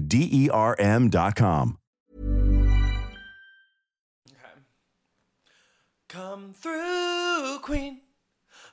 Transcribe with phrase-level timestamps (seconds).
[0.00, 1.78] D E R M.com.
[6.08, 8.00] Come through, Queen.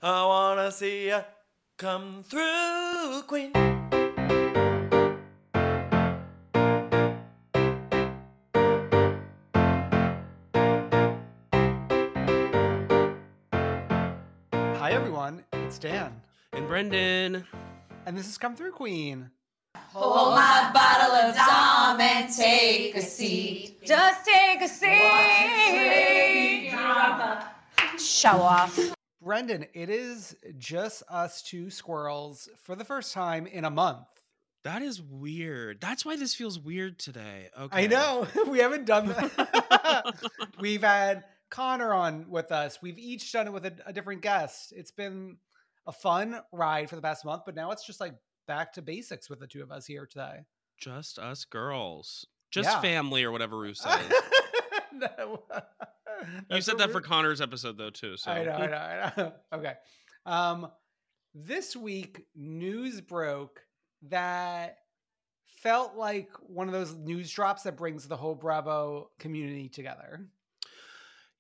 [0.01, 1.21] I wanna see ya.
[1.77, 3.51] Come through, Queen.
[14.53, 15.43] Hi, everyone.
[15.53, 16.21] It's Dan.
[16.53, 17.45] And Brendan.
[18.07, 19.29] And this is Come Through Queen.
[19.93, 23.83] Hold my bottle of Dom and take a seat.
[23.83, 26.71] Just take a seat.
[27.99, 28.79] Show off.
[29.21, 34.05] Brendan, it is just us two squirrels for the first time in a month.
[34.63, 35.81] That is weird.
[35.81, 37.49] That's why this feels weird today.
[37.57, 37.83] Okay.
[37.83, 38.27] I know.
[38.47, 40.15] we haven't done that.
[40.59, 42.79] We've had Connor on with us.
[42.81, 44.73] We've each done it with a, a different guest.
[44.75, 45.37] It's been
[45.87, 48.13] a fun ride for the past month, but now it's just like
[48.47, 50.45] back to basics with the two of us here today.
[50.77, 52.25] Just us girls.
[52.51, 52.81] Just Yeah.
[52.81, 54.11] family or whatever Ruth says.
[54.93, 55.43] No.
[56.49, 58.17] you said that for Connor's episode though too.
[58.17, 59.33] So I know, I know, I know.
[59.53, 59.73] okay.
[60.25, 60.71] Um,
[61.35, 63.59] this week, news broke
[64.09, 64.77] that
[65.61, 70.27] felt like one of those news drops that brings the whole Bravo community together.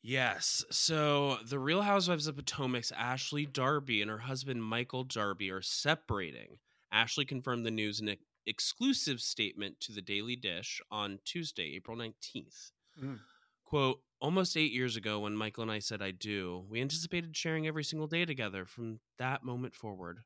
[0.03, 0.63] Yes.
[0.71, 6.57] So the Real Housewives of Potomac's Ashley Darby and her husband Michael Darby are separating.
[6.91, 11.97] Ashley confirmed the news in an exclusive statement to the Daily Dish on Tuesday, April
[11.97, 12.71] 19th.
[13.01, 13.19] Mm.
[13.65, 17.67] Quote, almost eight years ago when Michael and I said I do, we anticipated sharing
[17.67, 20.19] every single day together from that moment forward.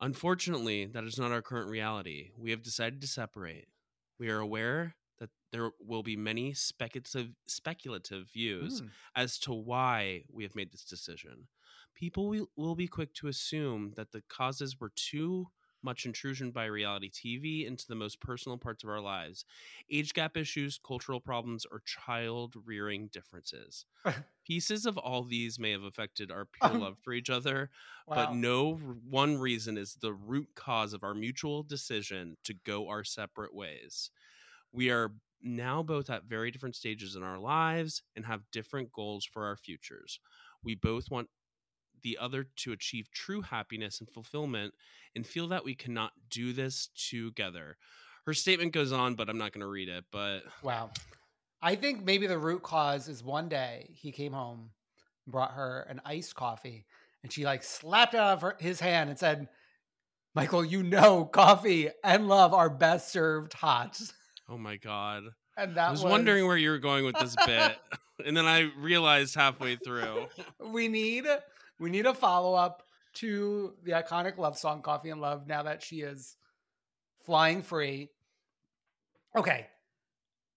[0.00, 2.30] Unfortunately, that is not our current reality.
[2.38, 3.66] We have decided to separate.
[4.18, 8.90] We are aware that there will be many speculative speculative views Mm.
[9.16, 11.48] as to why we have made this decision.
[11.94, 15.48] People will, will be quick to assume that the causes were too
[15.82, 19.44] much intrusion by reality TV into the most personal parts of our lives
[19.90, 23.86] age gap issues, cultural problems, or child rearing differences.
[24.44, 27.70] Pieces of all these may have affected our pure Um, love for each other,
[28.06, 28.14] Wow.
[28.14, 33.04] but no one reason is the root cause of our mutual decision to go our
[33.04, 34.10] separate ways.
[34.72, 39.24] We are now both at very different stages in our lives and have different goals
[39.24, 40.20] for our futures.
[40.62, 41.30] We both want
[42.02, 44.74] the other to achieve true happiness and fulfillment
[45.14, 47.76] and feel that we cannot do this together.
[48.26, 50.04] Her statement goes on, but I'm not going to read it.
[50.12, 50.90] But Wow.
[51.60, 54.70] I think maybe the root cause is one day he came home,
[55.26, 56.84] brought her an iced coffee,
[57.22, 59.48] and she like slapped it out of her, his hand and said,
[60.34, 64.00] Michael, you know coffee and love are best served hot.
[64.48, 65.24] oh my God.
[65.56, 67.76] And that I was, wondering where you were going with this bit.
[68.24, 70.26] and then I realized halfway through.
[70.64, 71.26] we need
[71.78, 72.82] we need a follow up
[73.14, 76.36] to the iconic love song Coffee and Love now that she is
[77.24, 78.10] flying free.
[79.36, 79.66] Okay.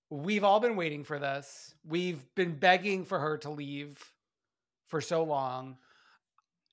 [0.09, 1.73] We've all been waiting for this.
[1.87, 3.97] We've been begging for her to leave
[4.87, 5.77] for so long.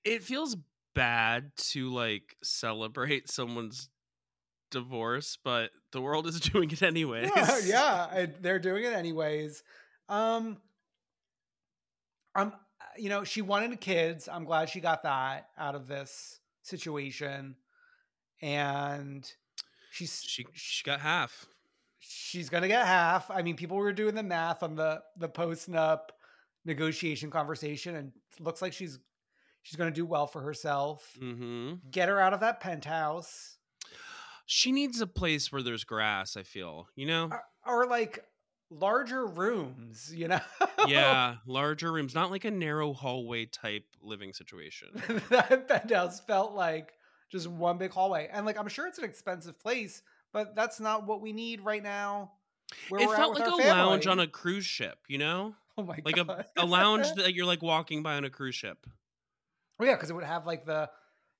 [0.04, 0.56] It feels
[0.94, 3.88] bad to like celebrate someone's
[4.70, 7.30] divorce, but the world is doing it anyways.
[7.34, 9.62] Yeah, yeah, they're doing it anyways.
[10.08, 10.58] Um
[12.34, 12.52] I'm
[12.98, 14.28] you know, she wanted kids.
[14.28, 17.56] I'm glad she got that out of this situation.
[18.40, 19.30] And
[19.90, 21.46] she's She she got half.
[21.98, 23.30] she's gonna get half.
[23.30, 26.10] I mean, people were doing the math on the the post nup
[26.64, 28.98] negotiation conversation, and it looks like she's
[29.62, 31.10] she's gonna do well for herself.
[31.18, 33.58] hmm Get her out of that penthouse,
[34.46, 36.36] She needs a place where there's grass.
[36.36, 37.30] I feel you know.
[37.32, 38.24] or, or like
[38.70, 40.12] larger rooms.
[40.14, 40.40] You know?
[40.86, 44.88] yeah, larger rooms, not like a narrow hallway type living situation.
[45.30, 46.92] that penthouse felt like
[47.30, 51.06] just one big hallway, and like I'm sure it's an expensive place, but that's not
[51.06, 52.32] what we need right now.
[52.92, 56.16] it felt like a our lounge on a cruise ship, you know, oh my like
[56.16, 58.86] god, a, a lounge that you're like walking by on a cruise ship.
[59.80, 60.90] Oh yeah, because it would have like the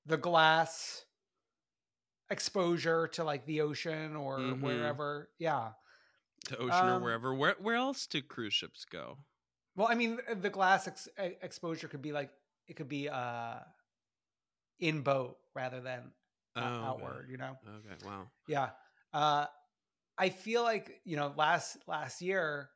[0.06, 1.04] the glass
[2.30, 4.60] exposure to like the ocean or Mhm.
[4.60, 5.30] wherever.
[5.38, 5.72] Yeah.
[6.48, 7.34] To ocean Um, or wherever.
[7.34, 9.18] Where where else do cruise ships go?
[9.76, 12.30] Well, I mean, the glass ex- exposure could be like
[12.66, 13.60] it could be uh
[14.78, 16.12] in boat rather than
[16.56, 16.86] Oh, o- okay.
[16.86, 17.30] outward.
[17.30, 17.58] You know.
[17.66, 18.30] Okay, wow.
[18.46, 18.70] Yeah.
[19.12, 19.46] Uh,
[20.18, 22.70] I feel like you know last last year,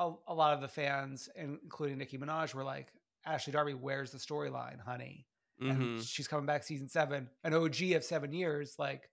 [0.00, 2.92] a, a lot of the fans, including Nicki Minaj, were like,
[3.24, 5.26] "Ashley Darby, where's the storyline, honey?"
[5.60, 8.74] hmm and she's coming back season seven, an OG of seven years.
[8.78, 9.10] Like,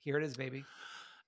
[0.00, 0.70] here it is, baby.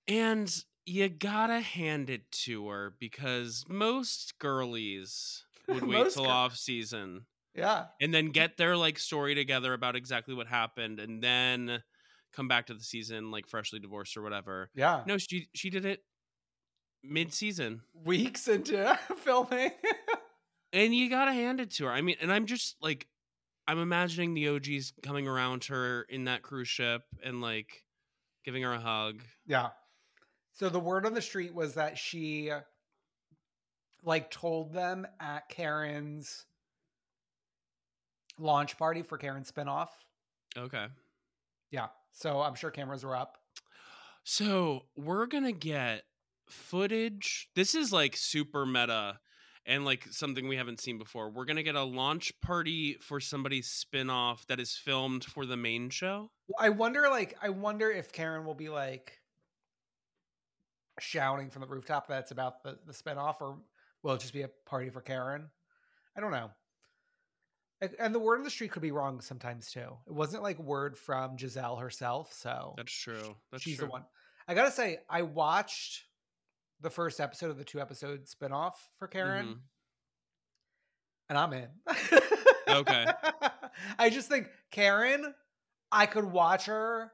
[0.07, 0.51] And
[0.89, 7.27] you gotta hand it to her because most girlies would wait till gir- off season
[7.55, 11.83] Yeah, and then get their like story together about exactly what happened and then
[12.33, 14.71] come back to the season like freshly divorced or whatever.
[14.75, 15.03] yeah.
[15.07, 16.03] No, she she did it
[17.03, 17.83] mid season.
[18.05, 19.71] Weeks into filming.
[20.73, 21.91] And you gotta hand it to her.
[21.93, 23.07] I mean, and I'm just like
[23.67, 27.85] I'm imagining the OGs coming around her in that cruise ship and like
[28.45, 29.23] giving her a hug.
[29.47, 29.69] yeah.
[30.59, 32.51] So the word on the street was that she,
[34.03, 36.47] like, told them at Karen's
[38.41, 39.91] launch party for Karen's spinoff.
[40.57, 40.87] Okay.
[41.71, 41.87] Yeah.
[42.11, 43.39] So I'm sure cameras were up.
[44.25, 46.03] So we're gonna get
[46.49, 47.49] footage.
[47.55, 49.21] This is like super meta
[49.65, 51.31] and like something we haven't seen before.
[51.31, 55.91] We're gonna get a launch party for somebody's spin-off that is filmed for the main
[55.91, 56.33] show.
[56.59, 59.18] I wonder, like, I wonder if Karen will be like
[61.01, 63.59] shouting from the rooftop that it's about the, the spinoff, or
[64.03, 65.49] will it just be a party for Karen?
[66.17, 66.51] I don't know.
[68.01, 69.97] And- the word on the street could be wrong sometimes too.
[70.07, 73.37] It wasn't like word from Gizelle herself, so That's true.
[73.53, 73.87] That's she's true.
[73.87, 74.05] the one.
[74.49, 76.05] I gotta say, I watched
[76.81, 79.59] the first episode of the two episode spinoff for Karen, Mhm.
[81.29, 81.69] and I'm in.
[82.69, 83.07] Okay.
[83.99, 85.33] I just think Karen,
[85.93, 87.13] I could watch her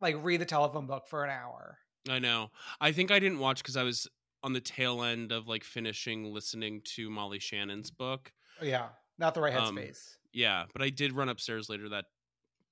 [0.00, 1.78] like read the telephone book for an hour.
[2.10, 2.50] I know.
[2.80, 4.08] I think I didn't watch because I was
[4.42, 8.32] on the tail end of like finishing listening to Molly Shannon's book.
[8.62, 8.88] Yeah,
[9.18, 10.16] not the right Um, headspace.
[10.32, 12.06] Yeah, but I did run upstairs later that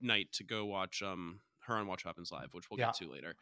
[0.00, 2.86] night to go watch um her on Watch Happens Live, which we'll Yeah.
[2.86, 3.34] get to later.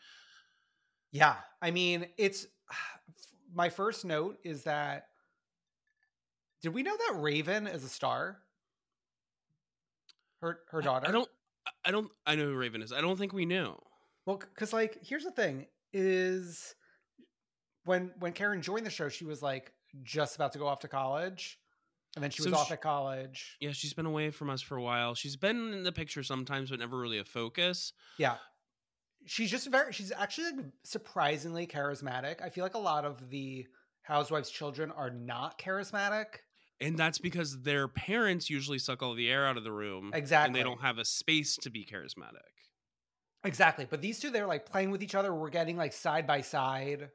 [1.13, 2.47] yeah, I mean, it's
[3.53, 5.09] my first note is that
[6.63, 8.41] did we know that Raven is a star?
[10.41, 11.07] Her her daughter.
[11.09, 11.29] I don't.
[11.85, 12.11] I don't.
[12.27, 12.93] I know who Raven is.
[12.93, 13.75] I don't think we knew.
[14.27, 16.75] Well, because like, here's the thing: is
[17.85, 19.73] when when Karen joined the show, she was like
[20.03, 21.59] just about to go off to college,
[22.17, 23.57] and then she was So off at college.
[23.61, 25.15] Yeah, she's been away from us for a while.
[25.15, 27.93] She's been in the picture sometimes, but never really a focus.
[28.19, 28.37] Yeah,
[29.25, 29.93] she's just very.
[29.93, 32.43] She's actually like surprisingly charismatic.
[32.43, 33.67] I feel like a lot of the
[34.03, 36.27] housewives' children are not charismatic.
[36.81, 40.11] And that's because their parents usually suck all the air out of the room.
[40.13, 40.47] Exactly.
[40.49, 42.54] And they don't have a space to be charismatic.
[43.45, 45.35] Exactly, but these two, they're like playing with each other.
[45.35, 47.11] We're getting like side by side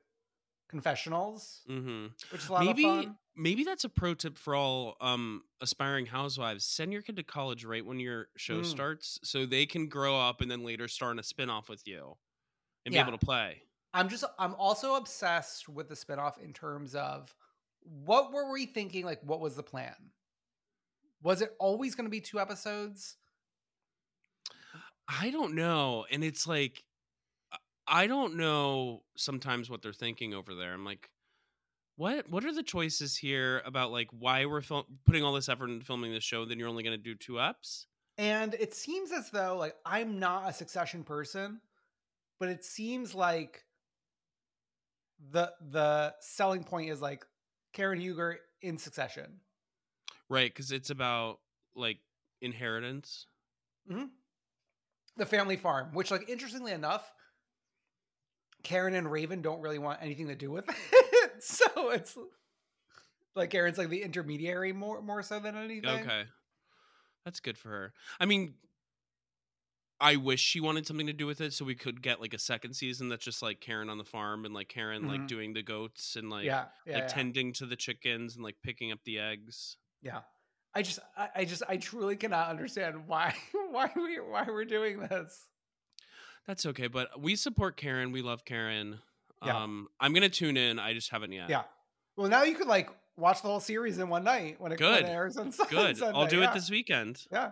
[0.69, 3.17] confessionals, hmm which is a lot Maybe of fun.
[3.35, 6.65] maybe that's a pro tip for all um aspiring housewives.
[6.65, 8.63] Send your kid to college right when your show Mm.
[8.63, 12.15] starts so they can grow up and then later start in a spin-off with you
[12.85, 12.95] and Yeah.
[12.95, 13.63] be able to play.
[13.93, 17.35] I'm just I'm also obsessed with the spinoff in terms of
[17.81, 20.11] what were we thinking like what was the plan?
[21.21, 23.17] Was it always going to be two episodes?
[25.09, 26.05] I don't know.
[26.11, 26.83] And it's like
[27.87, 30.73] I- don't know sometimes what they're thinking over there.
[30.73, 31.09] I'm like
[31.95, 35.69] what what are the choices here about like why we're fil- putting all this effort
[35.69, 37.87] into filming this show then you're only going to do two ups?
[38.17, 41.59] And it seems as though like I'm not a succession person
[42.39, 43.65] but it seems like
[45.31, 47.25] the the selling point is like
[47.73, 49.41] Karen Huger in succession.
[50.29, 51.39] Right, because it's about
[51.75, 51.97] like
[52.41, 53.25] inheritance.
[53.91, 54.05] Mm-hmm.
[55.19, 57.11] The family farm, which like interestingly enough,
[58.63, 60.75] Karen and Raven don't really want anything to do with it.
[61.43, 62.17] so it's
[63.35, 65.89] like Karen's like the intermediary more more so than anything.
[66.01, 66.23] Okay.
[67.25, 67.93] That's good for her.
[68.19, 68.53] I mean,
[69.99, 72.39] I wish she wanted something to do with it so we could get like a
[72.39, 75.27] second season that's just like Karen on the farm and like Karen like Mhm.
[75.27, 77.07] doing the goats and like yeah, yeah, like yeah.
[77.07, 79.75] tending to the chickens and like picking up the eggs.
[80.01, 80.21] Yeah.
[80.73, 83.35] I just I, I just I truly cannot understand why
[83.71, 85.47] why we why we're doing this.
[86.47, 88.11] That's okay, but we support Karen.
[88.11, 88.99] We love Karen.
[89.45, 89.63] Yeah.
[89.63, 90.79] Um I'm going to tune in.
[90.79, 91.49] I just haven't yet.
[91.49, 91.63] Yeah.
[92.15, 94.93] Well now you could like watch the whole series in one night when it, when
[94.93, 95.05] it Good.
[95.09, 96.01] airs on Sun- Good.
[96.01, 96.51] I'll do yeah.
[96.51, 97.25] it this weekend.
[97.31, 97.51] Yeah.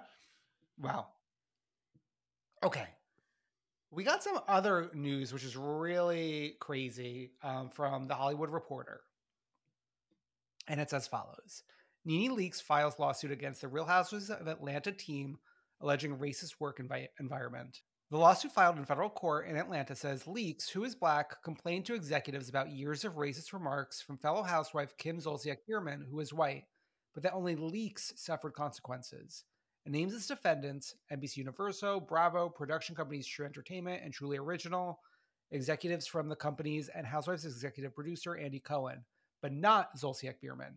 [0.79, 1.07] Wow.
[2.63, 2.87] Okay.
[3.89, 9.01] We got some other news, which is really crazy um, from the Hollywood Reporter.
[10.67, 11.63] And it's as follows
[12.07, 15.37] Nene Leakes files lawsuit against the Real Housewives of Atlanta team
[15.81, 17.81] alleging racist work envi- environment.
[18.11, 21.95] The lawsuit filed in federal court in Atlanta says Leakes, who is black, complained to
[21.95, 26.63] executives about years of racist remarks from fellow housewife Kim Zolciak Biermann, who is white,
[27.13, 29.43] but that only Leakes suffered consequences.
[29.85, 35.01] It names its defendants NBC Universal, Bravo, production companies True Entertainment, and Truly Original,
[35.51, 39.03] executives from the companies, and Housewives executive producer Andy Cohen,
[39.41, 40.75] but not Zolciak Biermann.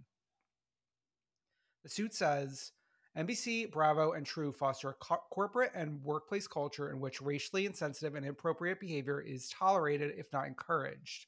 [1.83, 2.73] The suit says
[3.17, 8.15] NBC, Bravo, and True foster a co- corporate and workplace culture in which racially insensitive
[8.15, 11.27] and inappropriate behavior is tolerated, if not encouraged.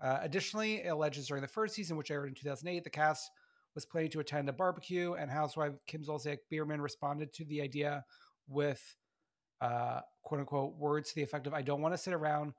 [0.00, 3.30] Uh, additionally, it alleges during the first season, which aired in 2008, the cast
[3.74, 8.04] was planning to attend a barbecue, and housewife Kim Zolciak Biermann responded to the idea
[8.48, 8.96] with
[9.60, 12.54] uh, "quote unquote" words to the effect of "I don't want to sit around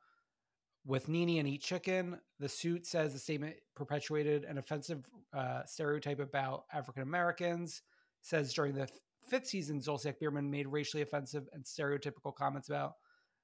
[0.86, 6.20] with Nene and eat chicken." The suit says the statement perpetuated an offensive uh, stereotype
[6.20, 7.82] about African Americans.
[8.22, 8.88] Says during the
[9.22, 12.94] fifth season, Zolciak Biermann made racially offensive and stereotypical comments about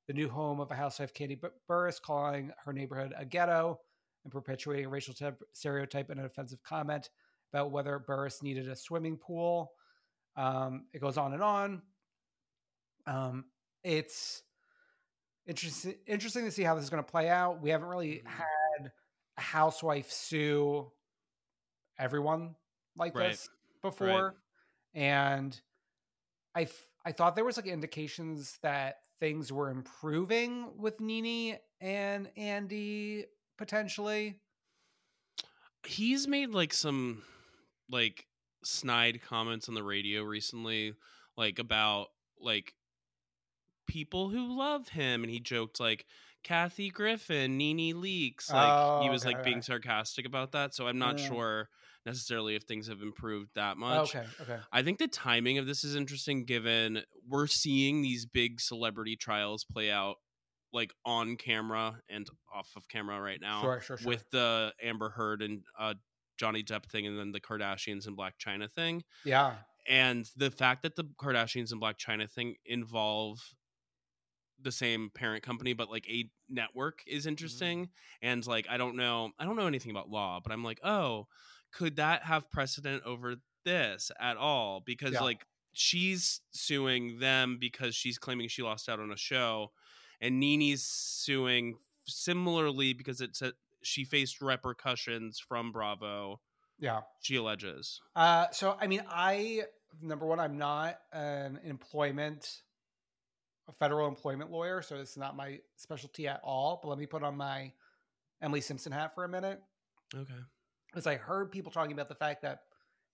[0.07, 3.79] the new home of a housewife, Bu- Burruss, calling her neighborhood a ghetto
[4.23, 7.09] and perpetuating a racial te- stereotype and an offensive comment
[7.53, 9.71] about whether Burruss needed a swimming pool.
[10.35, 11.81] Um, it goes on and on.
[13.07, 13.45] Um,
[13.83, 14.43] it's
[15.45, 17.61] interesting interesting to see how this is going to play out.
[17.61, 18.27] We haven't really Mhm.
[18.27, 18.91] had
[19.37, 20.91] a housewife sue
[21.97, 22.55] everyone
[22.95, 23.31] like Right.
[23.31, 23.49] this
[23.81, 24.41] before,
[24.93, 25.59] and
[26.55, 32.31] I f- I thought there was like indications that things were improving with Nene and
[32.37, 33.25] Andy
[33.57, 34.41] potentially.
[35.85, 37.23] he's made like some
[37.89, 38.27] like
[38.63, 40.95] snide comments on the radio recently
[41.37, 42.07] like about
[42.39, 42.73] like
[43.87, 46.05] people who love him and he joked like
[46.43, 48.51] Kathy Griffin, Nene Leakes.
[48.51, 50.75] Like Oh, he was okay, like being sarcastic about that.
[50.75, 51.27] So I'm not Mm.
[51.27, 51.69] sure
[52.05, 54.15] necessarily if things have improved that much.
[54.15, 54.59] Okay, okay.
[54.71, 59.63] I think the timing of this is interesting given we're seeing these big celebrity trials
[59.63, 60.17] play out
[60.71, 64.07] like on camera and off of camera right now Sure, sure, sure.
[64.07, 65.93] with the Amber Heard and uh,
[66.37, 69.03] Johnny Depp thing and then the Kardashians and Blac Chyna thing.
[69.23, 69.55] Yeah.
[69.87, 73.39] And the fact that the Kardashians and Blac Chyna thing involve
[74.65, 77.17] the same parent company but like a network Mm-hmm.
[77.17, 77.89] is interesting
[78.21, 81.27] and like I don't know I don't know anything about law but I'm like oh
[81.73, 85.23] could that have precedent over this at all because Yeah.
[85.23, 89.71] like she's suing them because she's claiming she lost out on a show
[90.21, 93.53] and Nene's suing similarly because it's a,
[93.83, 96.39] she faced repercussions from Bravo
[96.79, 97.01] Yeah.
[97.21, 99.63] she alleges Uh, so I mean, I
[100.01, 102.61] number one, I'm not an employment,
[103.67, 106.79] a federal employment lawyer, so it's not my specialty at all.
[106.81, 107.73] But let me put on my
[108.41, 109.61] Emily Simpson hat for a minute,
[110.13, 110.45] okay
[110.87, 112.63] because I heard people talking about the fact that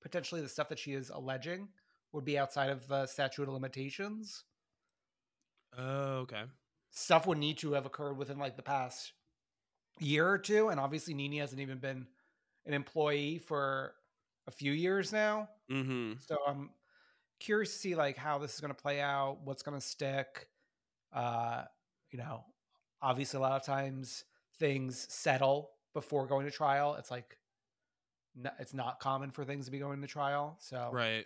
[0.02, 1.70] potentially the stuff that she is alleging
[2.12, 4.44] would be outside of the statute of limitations.
[5.78, 6.44] oh okay
[6.92, 9.14] Stuff would need to have occurred within like the past
[10.00, 12.08] year or two, and obviously Nene hasn't even been
[12.66, 13.96] an employee for
[14.48, 15.50] a few years now.
[15.70, 16.72] mm-hmm So I'm
[17.42, 20.48] curious to see like how this is going to play out, what's going to stick.
[21.12, 21.64] Uh,
[22.12, 22.46] you know,
[23.02, 24.24] obviously a lot of times
[24.60, 26.96] things settle before going to trial.
[27.00, 27.38] It's like
[28.38, 30.56] n- it's not common for things to be going to trial.
[30.60, 31.26] So right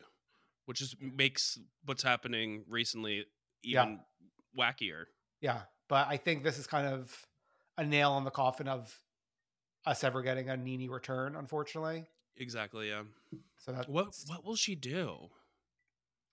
[0.65, 3.25] which is makes what's happening recently
[3.61, 3.83] Yeah.
[3.83, 3.99] even
[4.57, 5.03] wackier
[5.41, 7.27] yeah, but I think this is kind of
[7.77, 8.99] a nail on the coffin of
[9.85, 12.05] us ever getting a Nene return, unfortunately.
[12.37, 13.03] exactly yeah
[13.59, 15.29] So that's what what will she do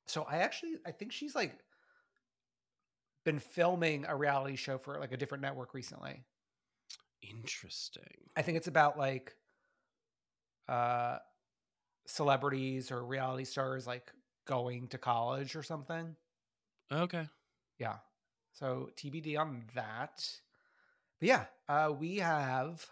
[0.06, 1.58] So I actually I think she's like
[3.24, 6.24] been filming a reality show for like a different network recently.
[7.22, 8.02] Interesting.
[8.36, 9.34] I think it's about like
[10.68, 11.18] uh
[12.06, 14.12] celebrities or reality stars like
[14.46, 16.16] going to college or something.
[16.90, 17.28] Okay.
[17.78, 17.96] Yeah.
[18.52, 20.28] So TBD on that.
[21.20, 22.84] But yeah, uh we have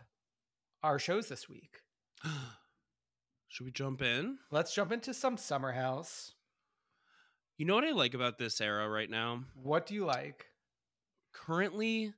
[0.83, 1.81] our shows this week.
[3.49, 4.38] Should we jump in?
[4.52, 6.35] Let's jump into some Summer House.
[7.61, 9.45] You know what I like about this era right now?
[9.52, 10.47] What do you like?
[11.35, 12.14] Currently,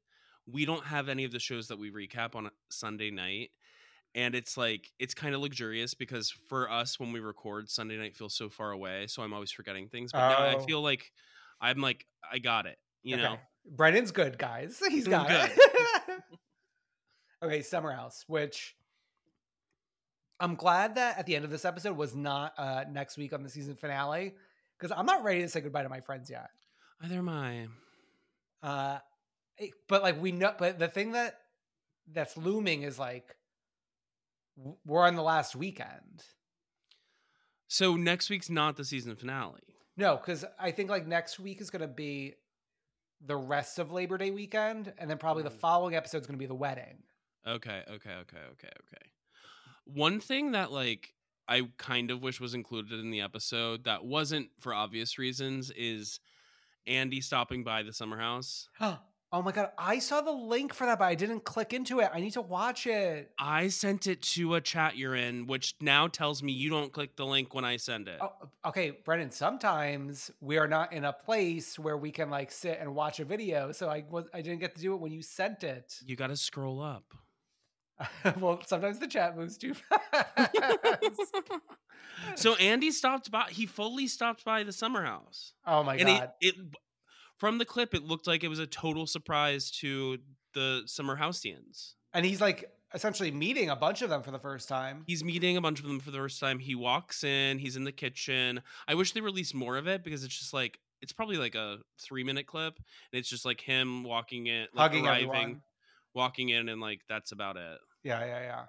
[0.46, 3.50] we don't have any of the shows that we recap on a Sunday night.
[4.14, 8.14] And it's like, it's kind of luxurious because for us, when we record, Sunday night
[8.14, 9.08] feels so far away.
[9.08, 10.12] So I'm always forgetting things.
[10.12, 10.60] But now I Oh.
[10.60, 11.10] feel like
[11.60, 12.78] I'm like, I got it.
[13.02, 13.32] You know?
[13.32, 13.40] Okay.
[13.68, 14.80] Brendan's good, guys.
[14.88, 15.50] He's got good.
[15.56, 16.22] it.
[17.42, 18.76] okay, Summer House, which
[20.38, 23.42] I'm glad that at the end of this episode was not uh next week on
[23.42, 24.34] the season finale
[24.82, 26.50] because I'm not ready to say goodbye to my friends yet.
[27.02, 27.68] Either am I.
[28.62, 28.98] Uh
[29.58, 31.34] it- but like we know but the thing that
[32.12, 33.36] that's looming is like
[34.84, 36.24] we're on the last weekend.
[37.68, 39.60] So next week's not the season finale.
[39.96, 42.34] No, because I think like next week is going to be
[43.24, 45.60] the rest of Labor Day weekend, and then probably the Mm.
[45.60, 47.02] following episode is going to be the wedding.
[47.46, 49.10] Okay, okay, okay, okay, okay.
[49.84, 51.14] One thing that like
[51.52, 56.18] I kind of wish was included in the episode that wasn't for obvious reasons is
[56.86, 58.70] Andy stopping by the summer house.
[58.80, 62.08] oh my god, I saw the link for that, but I didn't click into it.
[62.10, 63.32] I need to watch it.
[63.38, 67.16] I sent it to a chat you're in, which now tells me you don't click
[67.16, 68.18] the link when I send it.
[68.22, 68.32] Oh,
[68.64, 69.30] okay, Brendan.
[69.30, 73.26] Sometimes we are not in a place where we can like sit and watch a
[73.26, 76.00] video, so I was I didn't get to do it when you sent it.
[76.06, 77.04] You got to scroll up.
[78.40, 79.74] well, sometimes the chat moves too
[80.24, 80.30] fast.
[82.36, 83.46] so Andy stopped by.
[83.50, 85.52] He fully stopped by the summer house.
[85.66, 86.30] oh my and god.
[86.40, 86.54] it, it
[87.38, 90.18] from the clip it looked like it was a total surprise to
[90.54, 94.68] the summer houseians and he's like essentially meeting a bunch of them for the first
[94.68, 95.02] time.
[95.06, 97.84] he's meeting a bunch of them for the first time he walks in he's in
[97.84, 101.36] the kitchen i wish they released more of it because it's just like it's probably
[101.36, 105.28] like a three minute clip and it's just like him walking in like Hugging arriving
[105.30, 105.62] everyone.
[106.14, 108.64] walking in and like that's about it Yeah, yeah, yeah.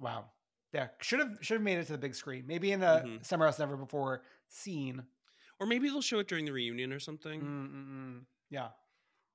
[0.00, 0.26] Wow.
[0.72, 2.46] Yeah, should have should have made it to the big screen.
[2.46, 3.24] Maybe in a Mhm.
[3.24, 5.02] Summer House Never Before scene.
[5.60, 8.26] or maybe they'll show it during the reunion or something Mm-mm-mm.
[8.50, 8.70] Yeah,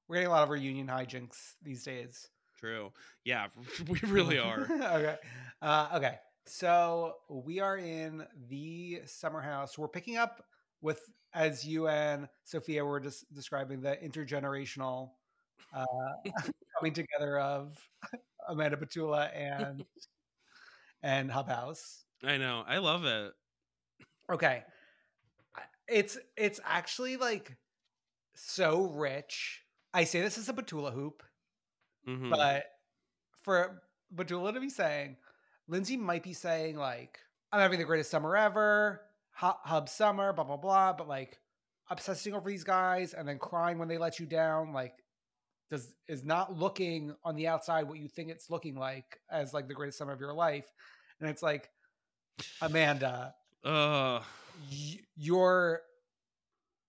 [0.08, 2.30] we're getting a lot of reunion hijinks these days.
[2.58, 2.92] true
[3.24, 3.48] yeah
[3.88, 5.18] we really are okay.
[5.62, 6.20] Uh, okay.
[6.46, 9.78] So we are in the summer house.
[9.78, 10.44] We're picking up
[10.82, 11.00] with,
[11.34, 15.12] as you and Sophia were just describing, the intergenerational
[15.74, 15.86] uh,
[16.80, 17.78] coming together of
[18.50, 19.86] Amanda Batula and
[21.04, 22.04] and Hub House.
[22.24, 23.32] i know i love it
[24.32, 24.64] Okay.
[25.88, 27.58] It's it's actually like
[28.36, 29.64] so rich.
[29.92, 31.24] I say this is a Batula hoop,
[32.08, 32.30] Mhm.
[32.30, 32.66] but
[33.42, 33.82] for
[34.14, 35.18] Batula to be saying,
[35.68, 37.18] Lindsay might be saying like,
[37.52, 41.40] "I'm having the greatest summer ever, hub, hub summer, blah blah blah," but like
[41.90, 44.99] obsessing over these guys and then crying when they let you down, like
[45.70, 49.68] does is not looking on the outside what you think it's looking like as like
[49.68, 50.66] the greatest summer of your life,
[51.20, 51.70] and it's like
[52.62, 54.22] Amanda, uh
[54.72, 55.82] y- your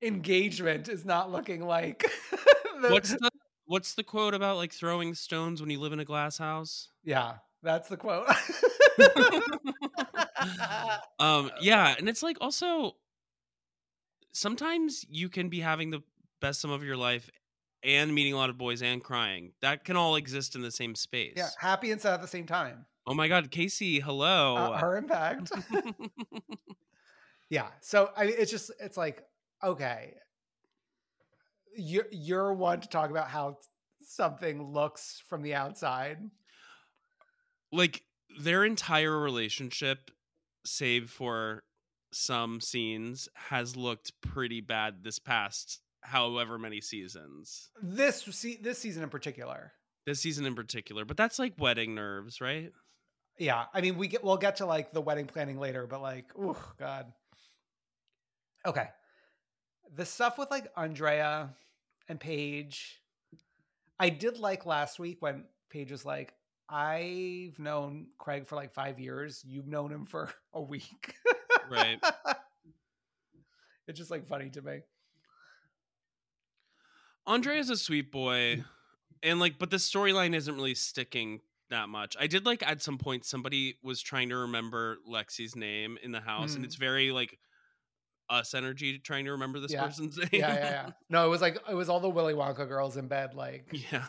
[0.03, 2.05] engagement is not looking like
[2.81, 3.31] the- what's the
[3.67, 6.89] what's the quote about like throwing stones when you live in a glass house?
[7.05, 8.27] Yeah that's the quote.
[11.19, 12.97] Um yeah and it's like also
[14.33, 16.01] sometimes you can be having the
[16.41, 17.29] best sum of your life
[17.83, 19.53] and meeting a lot of boys and crying.
[19.63, 21.35] That can all exist in the same space.
[21.37, 22.87] yeah happy and sad at the same time.
[23.07, 24.57] Oh my god casey hello.
[24.57, 25.53] uh, her impact.
[27.51, 29.25] Yeah so I, mean it's just it's like
[29.63, 30.15] okay.
[31.77, 33.59] You're you're one to talk about how
[34.03, 36.19] something looks from the outside.
[37.73, 38.03] Like
[38.41, 40.11] their entire relationship
[40.65, 41.65] save for
[42.13, 47.71] some scenes has looked pretty bad this past however many seasons.
[47.83, 49.73] This see this season in particular.
[50.07, 52.73] This season in particular but that's like wedding nerves right?
[53.39, 56.27] Yeah i mean we get we'll get to like the wedding planning later but like
[56.39, 57.13] oh god.
[58.67, 58.89] Okay.
[59.95, 61.51] The stuff with like andrea
[62.09, 63.01] and paige
[63.99, 66.35] i did like last week when paige was like
[66.69, 69.45] i've known craig for like five years.
[69.47, 71.15] You've known him for a week.
[71.71, 71.99] Right.
[73.87, 74.81] it's just like funny to me
[77.27, 78.65] Andre is a sweet boy,
[79.23, 82.17] and like, but the storyline isn't really sticking that much.
[82.19, 86.21] I did like at some point somebody was trying to remember Lexi's name in the
[86.21, 86.67] house, and Mm.
[86.67, 87.39] it's very like
[88.29, 89.85] us energy trying to remember this Yeah.
[89.87, 90.29] person's name.
[90.33, 90.91] Yeah, yeah, yeah.
[91.09, 94.07] No, it was like it was all the Willy Wonka girls in bed, like yeah.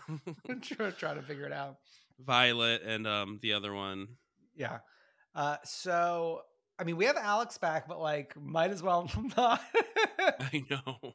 [0.61, 1.77] trying trying to figure it out.
[2.19, 4.07] Violet and um the other one.
[4.55, 4.79] Yeah.
[5.35, 6.41] Uh, so
[6.79, 9.61] I mean, we have Alex back, but like, might as well not.
[10.19, 11.13] I know.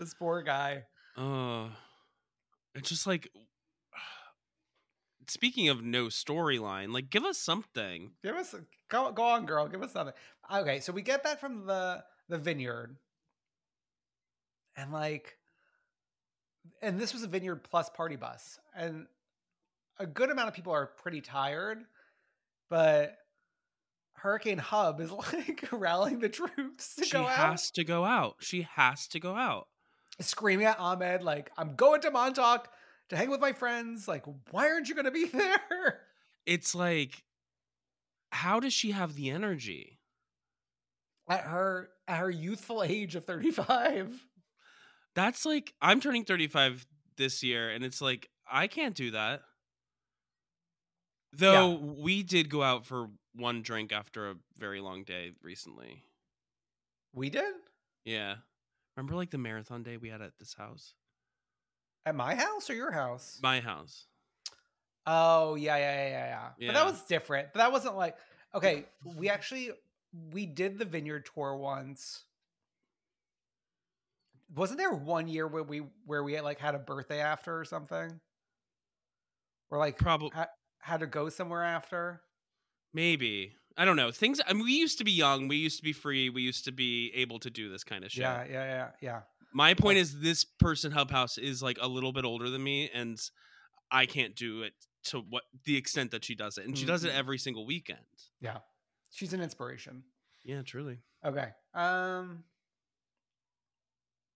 [0.00, 0.84] This poor guy.
[1.16, 1.68] Uh
[2.74, 3.30] it's just like
[5.28, 8.12] speaking of no storyline, like give us something.
[8.24, 8.54] Give us
[8.88, 9.68] go go on, girl.
[9.68, 10.14] Give us something.
[10.52, 12.96] Okay, so we get back from the the vineyard,
[14.76, 15.36] and like,
[16.82, 19.06] and this was a vineyard plus party bus, and
[19.98, 21.78] a good amount of people are pretty tired,
[22.68, 23.16] but
[24.14, 28.04] Hurricane Hub is like rallying the troops to She go out, She has to go
[28.04, 28.36] out.
[28.40, 29.68] She has to go out.
[30.20, 32.68] Screaming at Ahmed like, "I'm going to Montauk
[33.08, 36.00] to hang with my friends." Like, why aren't you going to be there?
[36.46, 37.24] It's like
[38.32, 39.98] how does she have the energy?
[41.28, 44.26] At her at her youthful age of 35.
[45.14, 49.42] That's like I'm turning 35 this year and it's like I can't do that.
[51.32, 56.02] Though we did go out for one drink after a very long day recently.
[57.12, 57.54] We did
[58.04, 58.36] Yeah.
[59.00, 60.92] Remember like the marathon day we had at this house?
[62.04, 63.38] at my house or your house?
[63.42, 64.04] My house.
[65.06, 66.66] Oh yeah, yeah, yeah, yeah, yeah.
[66.66, 67.48] But that was different.
[67.54, 68.18] But that wasn't like
[68.54, 68.84] okay.
[69.16, 69.70] We actually
[70.32, 72.24] we did the vineyard tour once.
[74.54, 77.64] Wasn't there one year where we where we had like had a birthday after or
[77.64, 78.20] something?
[79.70, 82.20] Or like Probably ha- had to go somewhere after?
[82.92, 83.54] maybe.
[83.76, 84.10] I don't know.
[84.10, 86.64] Things I mean we used to be young, we used to be free, we used
[86.66, 88.22] to be able to do this kind of shit.
[88.22, 89.20] Yeah, yeah, yeah, yeah.
[89.52, 92.90] My point is this person Hub House is like a little bit older than me
[92.92, 93.18] and
[93.90, 94.72] I can't do it
[95.04, 96.66] to what the extent that she does it.
[96.66, 97.16] And she does it Mhm.
[97.18, 97.98] every single weekend.
[98.40, 98.58] Yeah.
[99.12, 100.04] She's an inspiration.
[100.44, 100.98] Yeah, truly.
[101.24, 101.50] Okay.
[101.74, 102.44] Um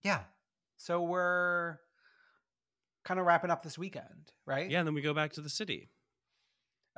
[0.03, 0.25] Yeah.
[0.77, 1.79] So we're
[3.05, 4.69] kind of wrapping up this weekend, right?
[4.71, 5.91] Yeah, and then we go back to the city.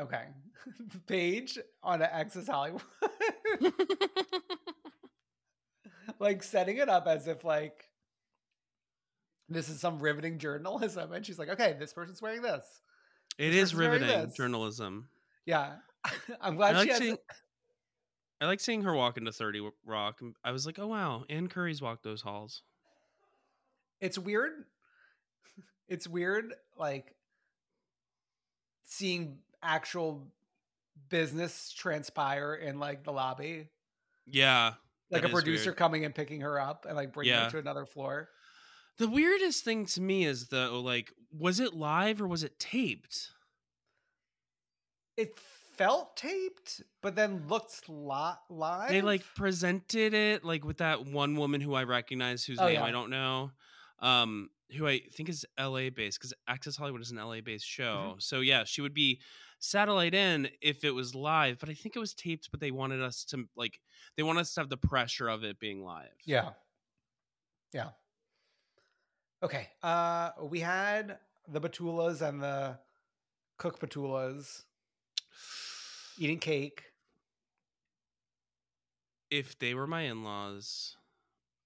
[0.01, 0.25] Okay.
[1.07, 2.83] Paige on Access Hollywood.
[6.19, 7.85] like setting it up as if like
[9.49, 11.13] this is some riveting journalism.
[11.13, 12.65] And she's like, okay, this person's wearing this.
[13.39, 15.09] It This is riveting journalism.
[15.45, 15.75] Yeah.
[16.41, 17.19] I'm I glad like she has seeing
[18.41, 20.21] I like seeing her walk into 30 Rock.
[20.45, 22.63] I was like, oh wow, Ann Curry's walked those halls.
[24.01, 24.53] it's weird.
[25.89, 27.15] It's weird, like
[28.85, 30.29] seeing actual
[31.09, 33.69] business transpire in like the lobby.
[34.27, 34.75] Yeah.
[35.11, 35.77] Like a producer weird.
[35.77, 37.45] coming and picking her up and like bringing Yeah.
[37.45, 38.29] her to another floor.
[38.99, 43.31] The weirdest thing to me is though, like, was it live or was it taped?
[45.17, 45.39] It
[45.77, 48.89] felt taped, but then looked li- live.
[48.89, 52.75] They like presented it like with that one woman who I recognize whose Oh, name
[52.77, 52.85] yeah.
[52.85, 53.51] I don't know.
[54.01, 58.09] Um who I think is LA based because Access Hollywood is an LA based show.
[58.11, 58.19] Mm-hmm.
[58.19, 59.21] So yeah, she would be
[59.59, 63.03] satellite in if it was live, but I think it was taped, but they wanted
[63.03, 63.81] us to like
[64.17, 66.17] they want us to have the pressure of it being live.
[66.25, 66.53] Yeah.
[67.73, 67.91] Yeah.
[69.43, 69.69] Okay.
[69.83, 72.79] Uh we had the Batulas and the
[73.59, 74.65] Cook Batulas
[76.19, 76.85] eating cake.
[79.31, 80.97] If they were my in-laws,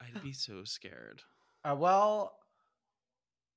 [0.00, 1.22] I'd be so scared.
[1.64, 2.38] Uh, well,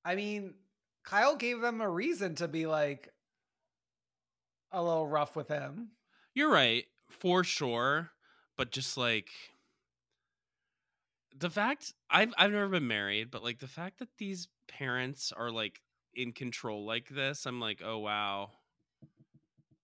[0.03, 0.55] I mean,
[1.03, 3.12] Kyle gave them a reason to be like
[4.73, 5.91] a little rough with him.
[6.33, 8.11] You're right, for sure,
[8.57, 9.29] but just like
[11.37, 15.51] the fact I've I've never been married, but like the fact that these parents are
[15.51, 15.81] like
[16.15, 18.51] in control like this, I'm like, "Oh wow."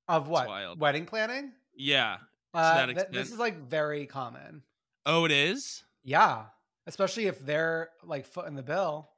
[0.07, 0.79] Of what?
[0.79, 1.53] Wedding planning?
[1.75, 2.17] Yeah.
[2.51, 4.63] Uh, that th- this is like very common.
[5.05, 5.83] Oh, it is?
[6.03, 6.45] Yeah.
[6.87, 9.09] Especially if they're like foot in the bill.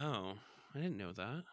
[0.00, 0.34] Oh,
[0.74, 1.44] I didn't know that.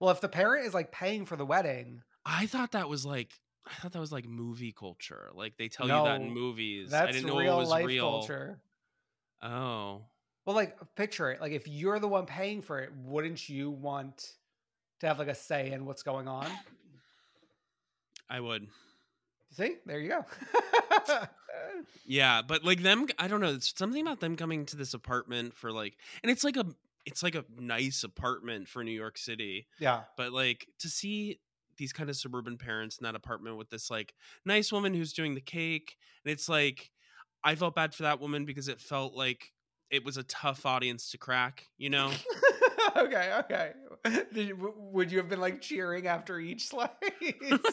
[0.00, 3.30] Well, if the parent is like paying for the wedding, I thought that was like
[3.66, 5.30] I thought that was like movie culture.
[5.34, 6.92] Like they tell you that in No, movies.
[6.92, 8.10] I that's didn't know real it was life real.
[8.10, 8.58] culture.
[9.42, 10.02] Oh.
[10.44, 11.40] Well, like picture it.
[11.40, 14.32] Like if you're the one paying for it, wouldn't you want
[15.00, 16.46] to have like a say in what's going on?
[18.28, 18.68] I would.
[19.52, 20.24] See, there you go.
[22.06, 23.54] Yeah, but like them, I don't know.
[23.54, 26.66] It's something about them coming to this apartment for like, and it's like a,
[27.06, 29.66] it's like a nice apartment for New York City.
[29.78, 30.02] yeah.
[30.16, 31.38] But like to see
[31.76, 35.34] these kind of suburban parents in that apartment with this like nice woman who's doing
[35.34, 36.90] the cake, and it's like,
[37.42, 39.52] I felt bad for that woman because it felt like
[39.90, 41.68] it was a tough audience to crack.
[41.76, 42.10] You know?
[42.96, 43.72] okay, okay.
[44.32, 46.90] Did, would you have been like cheering after each slice?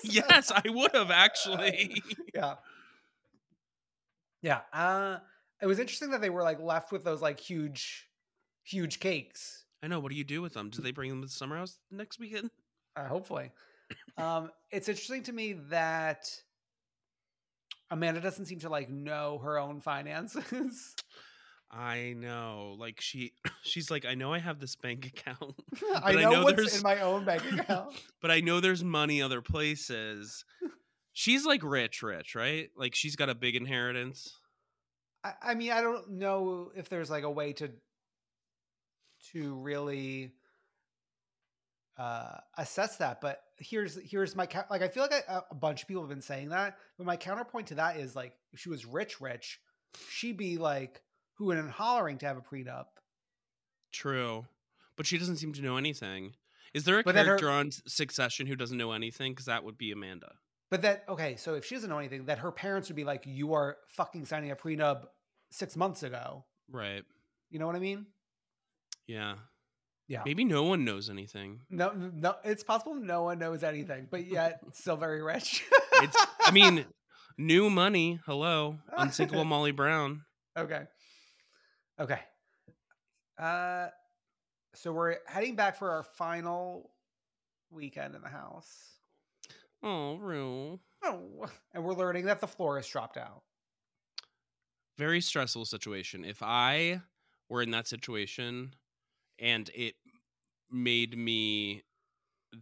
[0.04, 2.02] yes, I would have actually.
[2.34, 2.56] yeah.
[4.42, 4.62] Yeah.
[4.74, 5.20] Uh
[5.62, 8.08] it was interesting that they were like left with those like huge,
[8.64, 9.66] huge cakes.
[9.84, 10.00] I know.
[10.00, 10.70] What do you do with them?
[10.70, 12.50] Do they bring them to the summer house next weekend?
[12.96, 13.52] Uh, hopefully,
[14.18, 16.30] um, it's interesting to me that
[17.90, 20.96] Amanda doesn't seem to like know her own finances.
[21.74, 22.76] I know.
[22.78, 23.32] Like she,
[23.64, 25.56] she's like, I know I have this bank account,
[25.96, 27.96] I But I know, know what's there's- in my own bank account.
[28.22, 30.44] but I know there's money other places.
[31.14, 32.70] She's like rich, rich, right?
[32.76, 34.38] Like she's got a big inheritance.
[35.24, 37.72] I, I mean, I don't know if there's like a way to
[39.34, 40.32] to really
[41.98, 45.84] uh assess that but here's here's my ca- like i feel like I, a bunch
[45.84, 48.70] of people have been saying that but my counterpoint to that is like if she
[48.70, 49.60] was rich rich
[50.10, 51.02] she'd be like
[51.36, 52.86] who and hollering to have a prenup
[53.92, 54.46] True,
[54.96, 56.34] but she doesn't seem to know anything.
[56.74, 59.34] Is there a But then her- character on Succession who doesn't know anything?
[59.34, 60.32] Because that would be Amanda.
[60.70, 63.24] but that okay so if she doesn't know anything that her parents would be like
[63.26, 65.04] you are fucking signing a prenup
[65.52, 67.04] six months ago Right.
[67.50, 68.06] you know what i mean
[69.08, 69.36] Yeah.
[70.12, 71.62] Yeah Maybe no one knows anything.
[71.70, 75.64] no no it's possible no one knows anything but yet still very rich
[76.04, 76.18] It's.
[76.42, 76.86] I mean,
[77.38, 78.20] new money.
[78.26, 80.24] Hello, unsinkable Molly Brown.
[80.58, 80.84] Okay.
[82.00, 82.20] Okay.
[83.40, 83.88] Uh
[84.74, 86.92] so we're heading back for our final
[87.72, 88.74] weekend in the house.
[89.84, 90.80] Oh, Rue.
[91.04, 93.42] Oh, and we're learning that the florist dropped out.
[94.98, 96.24] very stressful situation.
[96.24, 97.02] If I
[97.50, 98.76] were in that situation
[99.40, 99.96] and it
[100.72, 101.84] made me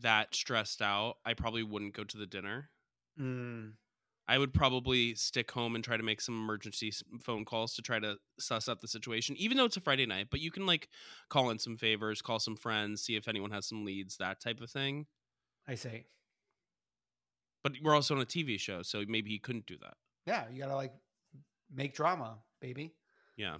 [0.01, 2.69] that stressed out, I probably wouldn't go to the dinner.
[3.19, 3.73] Mm.
[4.27, 7.99] I would probably stick home and try to make some emergency phone calls to try
[7.99, 10.27] to suss out the situation, even though it's a Friday night.
[10.29, 10.87] But you can like
[11.29, 14.61] call in some favors, call some friends, see if anyone has some leads, that type
[14.61, 15.07] of thing.
[15.67, 16.05] I see.
[17.63, 19.95] But we're also on a TV show, so maybe he couldn't do that.
[20.27, 20.93] Yeah, you gotta like
[21.73, 22.93] make drama, baby.
[23.35, 23.57] Yeah.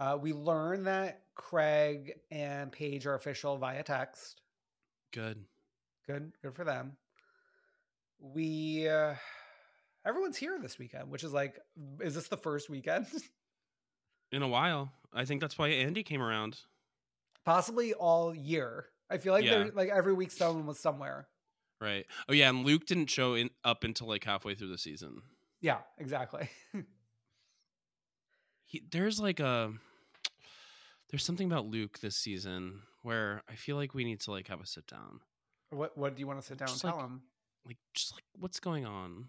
[0.00, 4.40] Uh, we learn that Craig and Paige are official via text.
[5.12, 5.44] Good.
[6.06, 6.96] Good, good for them.
[8.20, 9.14] We uh,
[10.06, 11.58] everyone's here this weekend, which is like,
[12.00, 13.06] is this the first weekend?
[14.32, 14.90] In a while.
[15.12, 16.58] I think that's why Andy came around.
[17.44, 18.86] Possibly all year.
[19.10, 19.58] I feel like Yeah.
[19.58, 21.28] they're like every week someone was somewhere.
[21.80, 22.06] Right.
[22.28, 25.22] Oh yeah, and Luke didn't show in, up until like halfway through the season.
[25.60, 26.48] Yeah, exactly.
[28.74, 29.72] He, there's like a
[31.08, 34.60] there's something about Luke this season where I feel like we need to like have
[34.60, 35.20] a sit down.
[35.70, 37.22] what What do you want to sit down Just and tell like- him?
[37.64, 39.26] Like just like what's going on?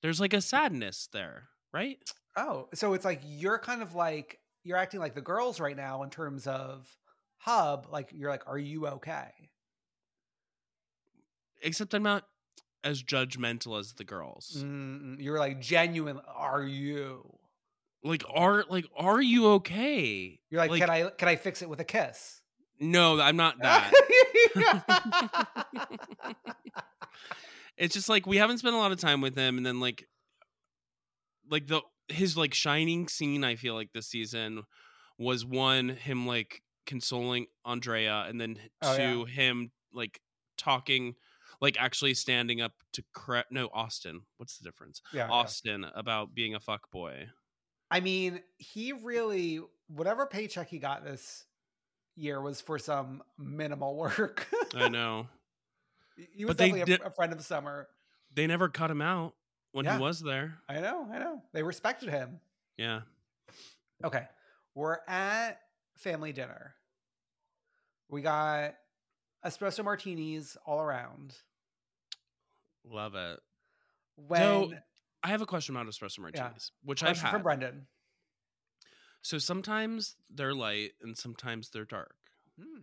[0.00, 1.98] There's like a sadness there, right?
[2.36, 6.04] Oh, so it's like you're kind of like you're acting like the girls right now
[6.04, 6.88] in terms of
[7.38, 7.88] hub.
[7.90, 9.26] Like you're like, are you okay?
[11.62, 12.28] Except I'm not
[12.84, 14.62] as judgmental as the girls.
[14.64, 16.20] Mm, you're like genuine.
[16.32, 17.37] Are you?
[18.04, 20.38] Like are like are you okay?
[20.50, 22.40] You're like, Like- can I can I fix it with a kiss?
[22.80, 23.92] No, I'm not that.
[27.76, 30.06] it's just like we haven't spent a lot of time with him and then like
[31.50, 34.62] like the his like shining scene i feel like this season
[35.18, 40.20] was one him like consoling andrea and then Oh, two him like
[40.56, 41.14] talking
[41.60, 45.32] like actually standing up to cre- no austin what's the difference yeah, yeah.
[45.32, 47.26] austin about being a fuck boy
[47.90, 51.44] I mean, he really whatever paycheck he got this
[52.14, 54.46] year was for some minimal work.
[54.74, 55.26] i know
[56.34, 57.88] he was But they definitely a, did- a friend of the summer.
[58.34, 59.34] they never cut him out
[59.72, 59.96] when Yeah.
[59.96, 61.42] he was there I know, I know.
[61.52, 62.40] They respected him.
[62.76, 63.02] yeah
[64.04, 64.26] Okay.
[64.74, 65.60] We're at
[65.96, 66.74] family dinner.
[68.08, 68.74] We got
[69.44, 71.34] espresso martinis all around.
[72.84, 73.40] love it
[74.16, 74.72] When So,
[75.22, 77.30] I have a question about espresso martinis, which I've had.
[77.30, 77.86] from Brendan.
[79.22, 82.14] So sometimes they're light and sometimes they're dark.
[82.58, 82.82] Hmm.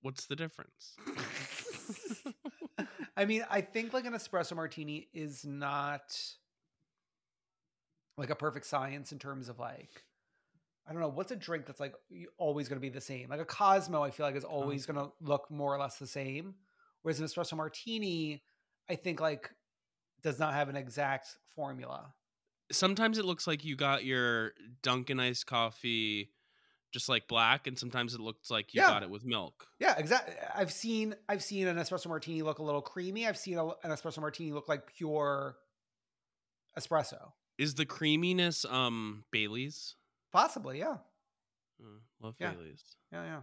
[0.00, 0.96] What's the difference?
[3.16, 6.18] I mean, I think like an espresso martini is not
[8.16, 10.04] like a perfect science in terms of like
[10.86, 11.94] I don't know what's a drink that's like
[12.38, 13.28] always going to be the same.
[13.28, 16.06] Like a Cosmo, I feel like is always going to look more or less the
[16.06, 16.54] same,
[17.02, 18.42] whereas an espresso martini,
[18.88, 19.50] I think like
[20.22, 22.12] does not have an exact formula.
[22.70, 24.52] sometimes it looks like you got your
[24.82, 26.30] Dunkin' iced coffee
[26.92, 28.88] just like black, and sometimes it looks like you Yeah.
[28.88, 29.66] got it with milk.
[29.78, 30.34] Yeah, exactly.
[30.54, 33.26] I've seen I've seen an espresso martini look a little creamy.
[33.26, 35.56] I've seen a, an espresso martini look like pure
[36.78, 37.32] espresso.
[37.58, 39.96] Is the creaminess um Bailey's?
[40.32, 40.96] Possibly, yeah.
[41.82, 42.52] Uh, love Yeah.
[42.52, 42.82] Bailey's.
[43.12, 43.42] Yeah, yeah.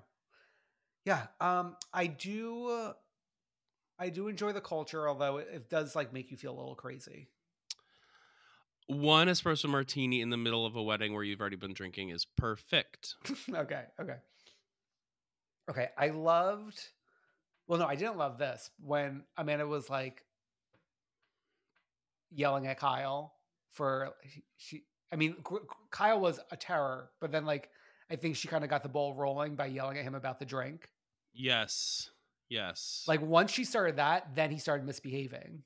[1.05, 2.93] Yeah, um I do uh,
[3.99, 6.75] I do enjoy the culture although it, it does like make you feel a little
[6.75, 7.29] crazy.
[8.87, 12.25] one espresso martini in the middle of a wedding where you've already been drinking is
[12.37, 13.15] perfect.
[13.53, 14.17] okay, okay.
[15.69, 16.79] Okay, I loved
[17.67, 20.23] well no, I didn't love this when Amanda was like
[22.31, 23.33] yelling at Kyle
[23.71, 25.35] for she, she I mean
[25.89, 27.69] Kyle was a terror, but then like
[28.09, 30.45] I think she kind of got the ball rolling by yelling at him about the
[30.45, 30.89] drink.
[31.33, 32.11] Yes.
[32.49, 33.03] Yes.
[33.07, 35.63] Like once she started that, then he started misbehaving.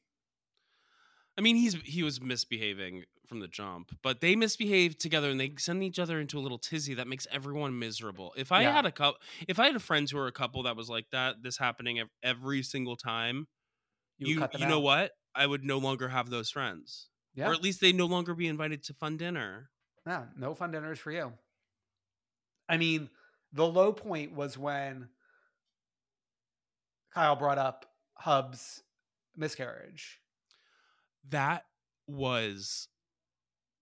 [1.37, 5.53] I mean, he's he was misbehaving from the jump, but they misbehave together and they
[5.57, 8.33] send each other into a little tizzy that makes everyone miserable.
[8.35, 8.73] If I Yeah.
[8.73, 11.09] had a couple, if I had a friends who were a couple that was like
[11.11, 13.47] that, this happening every single time,
[14.19, 15.11] would you you know what?
[15.35, 17.47] I would no longer have those friends, Yeah.
[17.49, 19.69] or at least they no longer be invited to fun dinner.
[20.05, 21.33] Yeah, no fun dinners for you.
[22.67, 23.09] I mean,
[23.53, 25.09] the low point was when
[27.13, 28.83] Kyle brought up Hub's
[29.35, 30.19] miscarriage.
[31.29, 31.65] That
[32.07, 32.87] was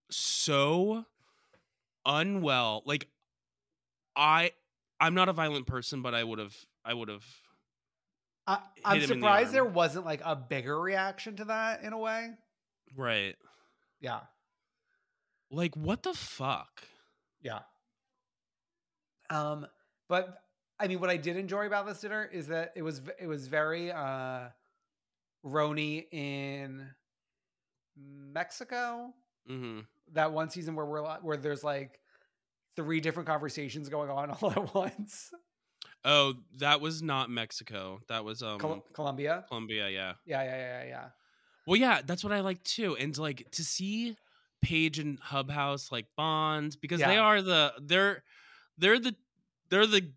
[0.10, 1.06] so
[2.06, 2.84] unwell.
[2.86, 3.08] Like
[4.16, 4.52] I,
[5.00, 7.26] I'm not a violent person, but I would have, I would have.
[8.48, 11.92] I, I'm him in the surprised there wasn't like a bigger reaction to that in
[11.94, 12.30] a way.
[12.96, 13.36] Right.
[14.00, 14.22] Yeah,
[15.52, 16.84] Like what the fuck?
[17.42, 17.60] yeah.
[19.30, 19.68] Um,
[20.08, 20.38] but
[20.80, 23.48] I mean, what I did enjoy about this dinner is that it was it was
[23.48, 24.50] very uh,
[25.46, 26.88] RHONY in
[27.96, 29.14] Mexico.
[29.48, 29.80] hmm
[30.14, 32.00] that one season where we're where there's like
[32.78, 35.34] three different conversations going on all at once.
[36.06, 38.00] Oh, that was not Mexico.
[38.08, 39.44] That was um Col- Colombia.
[39.50, 39.90] Colombia.
[39.90, 40.14] Yeah.
[40.26, 41.06] Yeah, yeah, yeah, yeah.
[41.66, 44.16] Well, yeah, that's what I like too, and like to see
[44.62, 48.24] Paige and Hub House like bond because they are the they're
[48.78, 49.16] they're the
[49.70, 50.10] they're the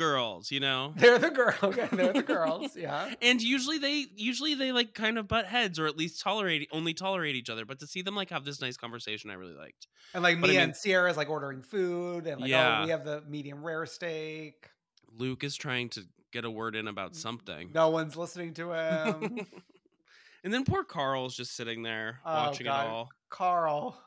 [0.00, 0.92] girls, you know.
[0.96, 1.54] They're the girl.
[1.62, 2.74] Okay, they're the girls.
[2.76, 3.12] Yeah.
[3.22, 6.94] And usually they usually they like kind of butt heads or at least tolerate only
[6.94, 7.64] tolerate each other.
[7.64, 9.86] But to see them like have this nice conversation, I really liked.
[10.14, 12.80] And like But I Mia mean- and Ciara's like ordering food and like, Yeah.
[12.80, 14.70] oh, we have the medium rare steak.
[15.16, 17.70] Luke is trying to get a word in about something.
[17.74, 19.46] No one's listening to him.
[20.44, 22.86] and then poor Carl's just sitting there Oh, watching God.
[22.86, 23.08] it all.
[23.28, 24.00] Carl.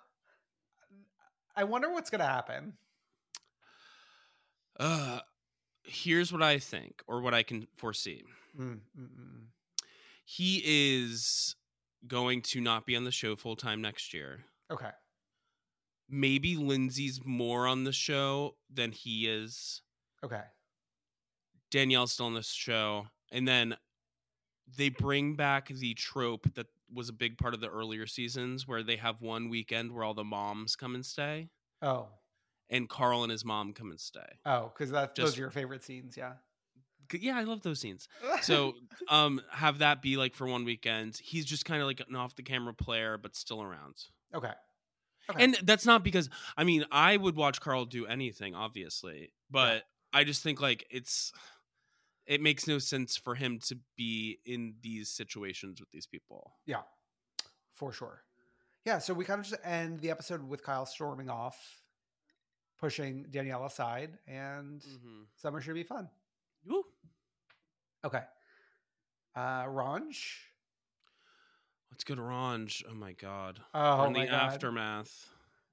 [1.56, 2.74] I wonder what's gonna happen.
[4.80, 5.20] Uh,
[5.84, 8.24] here's what I think, or what I can foresee.
[8.60, 9.46] Mm, mm, mm, mm.
[10.26, 11.56] He is
[12.08, 14.46] going to not be on the show full time next year.
[14.72, 14.92] Okay.
[16.10, 19.82] Maybe Lindsay's more on the show than he is.
[20.24, 20.42] Okay.
[21.72, 23.76] Danielle's still on the show, and then
[24.78, 28.84] they bring back the trope that was a big part of the earlier seasons, where
[28.84, 31.50] they have one weekend where all the moms come and stay,
[31.82, 32.08] Oh.
[32.70, 34.22] And Carl and his mom come and stay.
[34.46, 36.34] Oh, because that those are your favorite scenes, yeah.
[37.12, 38.08] Yeah, I love those scenes.
[38.42, 38.74] So,
[39.10, 41.20] um, have that be like for one weekend.
[41.22, 43.96] He's just kind of like an off the camera player, but still around.
[44.34, 44.52] okay.
[45.30, 45.42] Okay.
[45.42, 50.26] And that's not because I mean I would watch Carl do anything, obviously, but I
[50.26, 51.32] just think like it's
[52.26, 56.54] it makes no sense for him to be in these situations with these people.
[56.66, 56.82] Yeah,
[57.74, 58.24] for sure.
[58.86, 61.83] Yeah, so we kind of just end the episode with Kyle storming off,
[62.84, 65.22] pushing Danielle aside, and Mm-hmm.
[65.38, 66.10] summer should be fun.
[66.66, 66.84] Woo.
[68.04, 68.22] Okay.
[69.36, 70.18] Uh RHONJ.
[71.90, 72.84] Let's go to RHONJ.
[72.92, 73.62] Oh my god.
[73.74, 74.34] Oh We're in the God.
[74.34, 75.30] aftermath.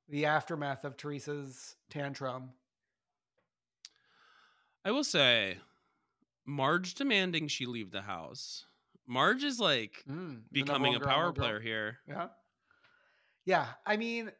[0.08, 2.50] The aftermath of Teresa's tantrum.
[4.84, 5.58] I will say,
[6.46, 8.66] Marge demanding she leave the house.
[9.08, 11.98] Marge is like Mm, becoming a power player here.
[12.06, 12.28] Yeah.
[13.44, 13.66] Yeah.
[13.84, 14.30] I mean,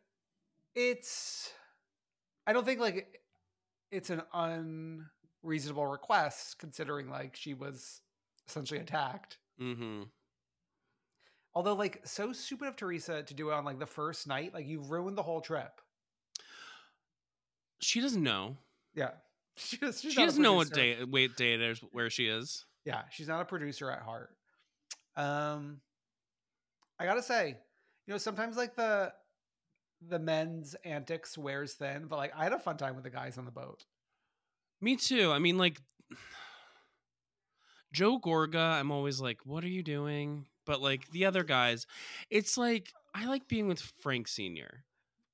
[0.77, 1.53] it's
[2.47, 3.21] I don't think like
[3.91, 8.01] it's an unreasonable request considering like she was
[8.49, 9.39] essentially attacked.
[9.61, 10.03] Mm-hmm.
[11.55, 14.67] Although like so stupid of Teresa to do it on like the first night, like
[14.67, 15.81] you've ruined the whole trip.
[17.81, 18.57] She doesn't know.
[18.95, 19.11] Yeah.
[19.57, 22.65] She, does, she's she doesn't know what day wait day it is where she is.
[22.87, 24.31] Yeah, she's not a producer at heart.
[25.17, 25.83] Um
[26.99, 27.59] I gotta say,
[28.07, 29.13] you know, sometimes like the
[30.09, 33.39] the men's antics wears thin, but like I had a fun time with the guys
[33.39, 33.85] on the boat.
[34.81, 35.31] Me too.
[35.31, 35.81] I mean, like
[37.93, 40.47] Joe Gorga, I'm always like, what are you doing?
[40.65, 41.87] But like the other guys,
[42.31, 44.85] it's like I like being with Frank Senior.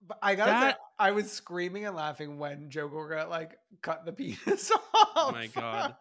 [0.06, 4.12] But I gotta say, I was screaming and laughing when Joe Gorga like cut the
[4.14, 4.80] penis off.
[5.16, 5.96] Oh my god.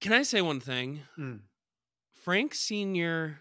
[0.00, 1.00] Can I say one thing?
[1.18, 1.40] Mm.
[2.22, 3.40] Frank Senior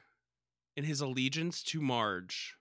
[0.77, 2.55] and his allegiance to Marge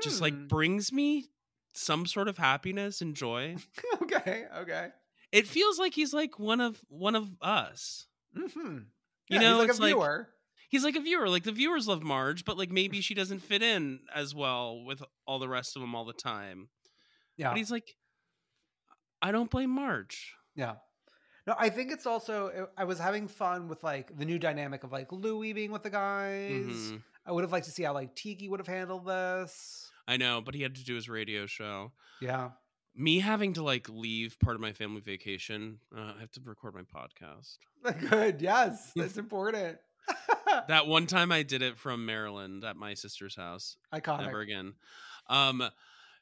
[0.00, 0.48] just like Mm.
[0.48, 1.26] brings me
[1.74, 3.56] some sort of happiness and joy.
[4.02, 4.88] okay, okay.
[5.32, 8.06] It feels like he's like one of one of us.
[8.36, 8.78] Mm-hmm.
[9.28, 10.28] You know, he's like it's a like- viewer.
[10.68, 11.28] he's like a viewer.
[11.28, 15.02] Like the viewers love Marge, but like maybe she doesn't fit in as well with
[15.26, 16.68] all the rest of them all the time.
[17.36, 17.48] Yeah.
[17.50, 17.96] But he's like,
[19.22, 20.34] I don't blame Marge.
[20.54, 20.74] Yeah.
[21.46, 24.92] No, I think it's also I was having fun with like the new dynamic of
[24.92, 26.52] like Louis being with the guys.
[26.52, 27.02] Mhm.
[27.26, 29.90] I would have liked to see how like Tiki would have handled this.
[30.08, 31.92] I know, but he had to do his radio show.
[32.20, 32.50] Yeah.
[32.94, 35.78] Me having to like leave part of my family vacation.
[35.96, 37.58] Uh, I have to record my podcast.
[38.10, 38.42] Good.
[38.42, 38.92] Yes.
[38.96, 39.78] That's important.
[40.68, 43.78] That one time I did it from Maryland at my sister's house.
[43.90, 44.26] I Iconic.
[44.26, 44.74] Never again.
[45.28, 45.62] Um,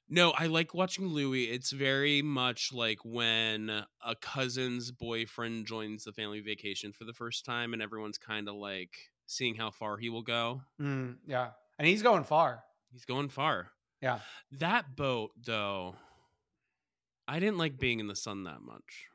[0.09, 1.45] no, I like watching Louis.
[1.45, 7.45] It's very much like when a cousin's boyfriend joins the family vacation for the first
[7.45, 10.63] time, and everyone's kind of like seeing how far he will go.
[10.81, 11.51] Mm, yeah.
[11.79, 12.63] And he's going far.
[12.93, 13.69] He's going far.
[14.03, 14.19] Yeah.
[14.59, 15.95] That boat, though,
[17.29, 19.07] I didn't like being in the sun that much.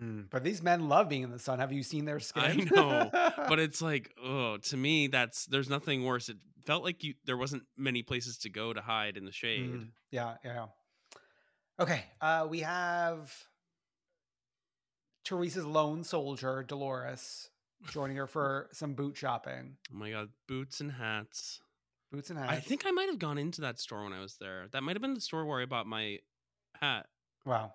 [0.00, 1.58] Mm, But these men love being in the sun.
[1.60, 2.42] Have you seen their skin?
[2.44, 3.10] I know,
[3.48, 6.28] but it's like, oh, to me, that's there's nothing worse.
[6.28, 6.36] It
[6.66, 9.70] felt like you there wasn't many places to go to hide in the shade.
[9.72, 10.54] Mm, yeah, yeah.
[10.54, 10.66] yeah.
[11.80, 12.04] Okay.
[12.20, 13.32] Uh, we have
[15.24, 17.48] Teresa's lone soldier, Dolores,
[17.90, 19.76] joining her for some boot shopping.
[19.92, 21.60] Oh my god, boots and hats.
[22.10, 22.52] Boots and hats.
[22.52, 24.66] I think I might have gone into that store when I was there.
[24.72, 26.18] That might have been the store where I bought my
[26.80, 27.06] hat.
[27.44, 27.72] Wow.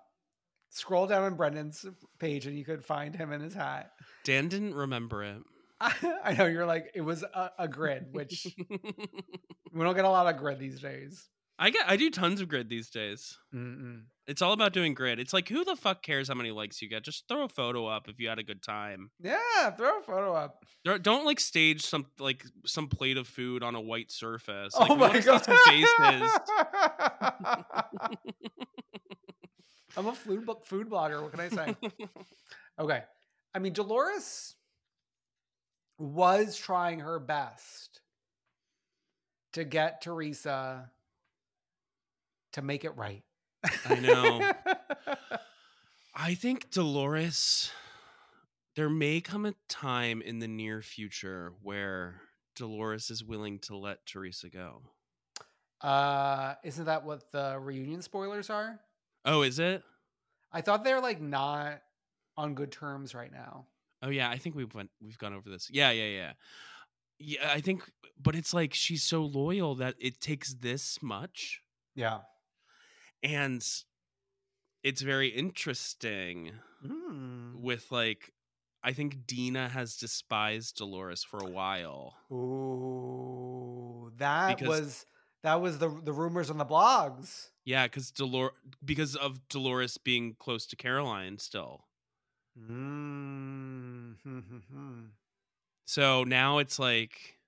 [0.70, 1.86] Scroll down on Brendan's
[2.18, 3.92] page and you could find him in his hat.
[4.24, 5.42] Dan didn't remember it.
[5.80, 10.32] I know you're like, it was a, a grid, which we don't get a lot
[10.32, 11.28] of grid these days.
[11.58, 13.38] I get I do tons of grid these days.
[13.54, 14.02] Mm-mm.
[14.26, 15.20] It's all about doing grid.
[15.20, 17.04] It's like who the fuck cares how many likes you get?
[17.04, 19.10] Just throw a photo up if you had a good time.
[19.20, 20.64] Yeah, throw a photo up.
[20.84, 24.72] Don't- Don't like stage some like some plate of food on a white surface.
[24.76, 25.44] oh Like, we my god!
[25.44, 26.30] some faces.
[29.96, 31.22] I'm a food food blogger.
[31.22, 31.76] What can I say?
[32.80, 33.02] okay,
[33.54, 34.54] I mean Dolores
[35.98, 38.00] was trying her best
[39.52, 40.90] to get Teresa
[42.54, 43.22] to make it right.
[43.88, 44.52] I know.
[46.14, 47.70] I think Dolores,
[48.76, 52.20] there may come a time in the near future where
[52.56, 54.82] Dolores is willing to let Teresa go.
[55.80, 58.80] uh, isn't that what the reunion spoilers are?
[59.24, 59.82] Oh, is it?
[60.52, 61.80] I thought they're like not
[62.36, 63.66] on good terms right now.
[64.02, 65.68] Oh yeah, I think we've went we've gone over this.
[65.70, 66.32] Yeah, yeah, yeah.
[67.18, 67.82] Yeah, I think
[68.22, 71.60] but it's like she's so loyal that it takes this much
[71.96, 72.20] Yeah.
[73.24, 73.66] And
[74.84, 76.52] it's very interesting
[76.84, 77.56] Mm.
[77.60, 78.32] with like
[78.82, 82.18] I think Dina has despised Dolores for a while.
[82.30, 85.06] Ooh, that Because- was
[85.42, 87.48] that was the the rumors on the blogs.
[87.64, 88.52] Yeah, because Dolor
[88.84, 91.86] because of Dolores being close to Caroline still.
[92.58, 94.16] Mm.
[95.86, 97.38] So now it's like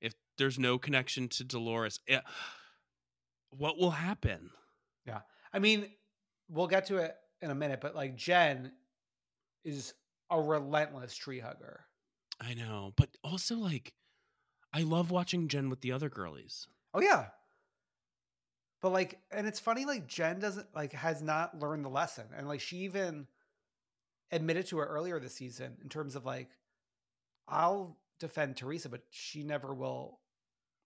[0.00, 2.20] if there's no connection to Dolores, eh,
[3.50, 4.50] what will happen?
[5.54, 5.86] I mean,
[6.48, 8.72] we'll get to it in a minute, but like Jen
[9.64, 9.92] is
[10.30, 11.84] a relentless tree hugger.
[12.40, 13.92] I know, but also like
[14.72, 16.66] I love watching Jen with the other girlies.
[16.94, 17.26] Oh yeah.
[18.80, 22.48] But like and it's funny like Jen doesn't like has not learned the lesson and
[22.48, 23.26] like she even
[24.30, 26.48] admitted to it earlier this season in terms of like
[27.46, 30.18] I'll defend Teresa but she never will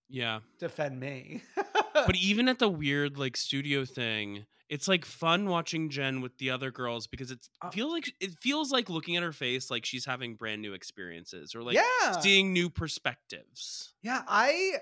[0.09, 0.41] Yeah.
[0.59, 1.43] defend me.
[2.07, 6.51] But even at the weird like studio thing, it's like fun watching Jen with the
[6.51, 9.85] other girls because it Uh, feels like it feels like looking at her face like
[9.85, 12.21] she's having brand new experiences or like yeah.
[12.21, 13.95] seeing new perspectives.
[14.03, 14.79] Yeah, I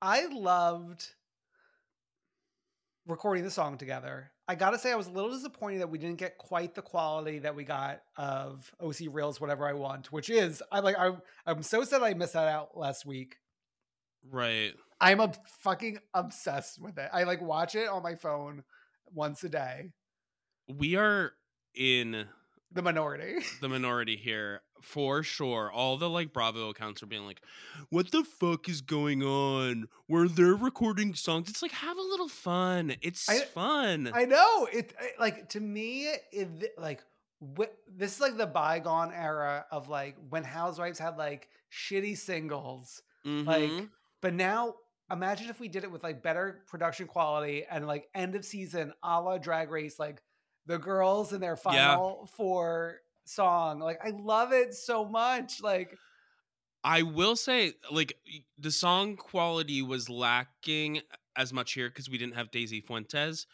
[0.00, 1.08] I loved
[3.06, 4.30] recording the song together.
[4.48, 6.82] I got to say I was a little disappointed that we didn't get quite the
[6.82, 11.12] quality that we got of OC Reels whatever I want, which is I like I
[11.46, 13.36] I'm so sad I missed that out last week.
[14.30, 14.74] Right.
[15.02, 17.10] I'm a fucking obsessed with it.
[17.12, 18.62] I like watch it on my phone
[19.12, 19.90] once a day.
[20.68, 21.32] We are
[21.74, 22.26] in
[22.70, 23.44] The minority.
[23.60, 25.70] the minority here for sure.
[25.70, 27.40] All the like Bravo accounts are being like,
[27.90, 29.88] "What the fuck is going on?
[30.06, 31.48] Where they're recording songs?
[31.50, 32.94] It's like have a little fun.
[33.02, 34.10] It's I- fun.
[34.14, 34.92] I know it.
[35.00, 37.02] it- Like to me, it like
[37.58, 43.02] wh- this is like the bygone era of like when Housewives had like shitty singles.
[43.24, 43.90] Like, Mhm.
[44.20, 44.74] but now
[45.12, 48.92] imagine if we did it with like better production quality and like end of season
[49.02, 50.22] a la Drag Race, like
[50.66, 51.94] the girls in their Yeah.
[51.94, 53.78] final four song.
[53.80, 55.62] Like I love it so much.
[55.62, 55.96] Like
[56.84, 58.16] I will say, like
[58.58, 61.00] the song quality was lacking
[61.36, 63.46] as much here because we didn't have Daisy Fuentes,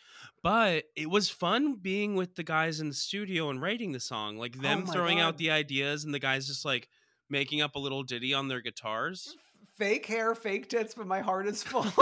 [0.43, 4.39] but it was fun being with the guys in the studio and writing the song,
[4.39, 6.89] like oh them Oh throwing out the ideas and the guys just like
[7.31, 9.37] making up a little ditty on their guitars.
[9.79, 11.87] Fake hair, fake tits, but my heart is full.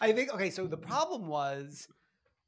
[0.00, 1.86] I think okay, so the problem was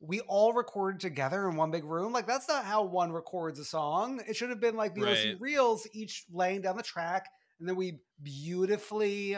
[0.00, 2.12] we all recorded together in one big room.
[2.12, 4.20] Like that's not how one records a song.
[4.28, 5.36] It should have been like the Right.
[5.40, 7.26] Reels, each laying down the track,
[7.58, 9.36] and then we beautifully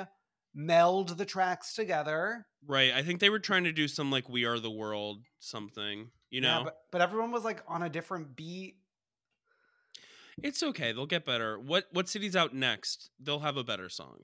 [0.55, 2.47] meld the tracks together.
[2.66, 2.93] Right.
[2.93, 6.11] I think they were trying to do some like We Are the World something.
[6.31, 8.77] You Yeah, know, but, but everyone was like on a different beat.
[10.43, 10.93] It's okay.
[10.93, 11.59] They'll get better.
[11.59, 13.11] What what city's out next?
[13.20, 14.18] They'll have a better song.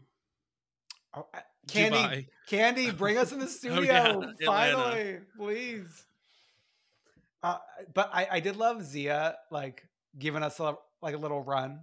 [1.16, 1.26] Oh,
[1.68, 2.26] Kandi, Dubai.
[2.50, 4.36] Kandi, bring us in the Oh, studio yeah, Atlanta.
[4.44, 6.04] finally, please.
[7.42, 7.58] Uh,
[7.92, 9.86] but I, I did love Zia like
[10.18, 11.80] giving us a, like a little run.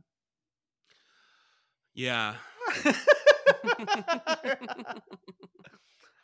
[1.94, 2.36] Yeah.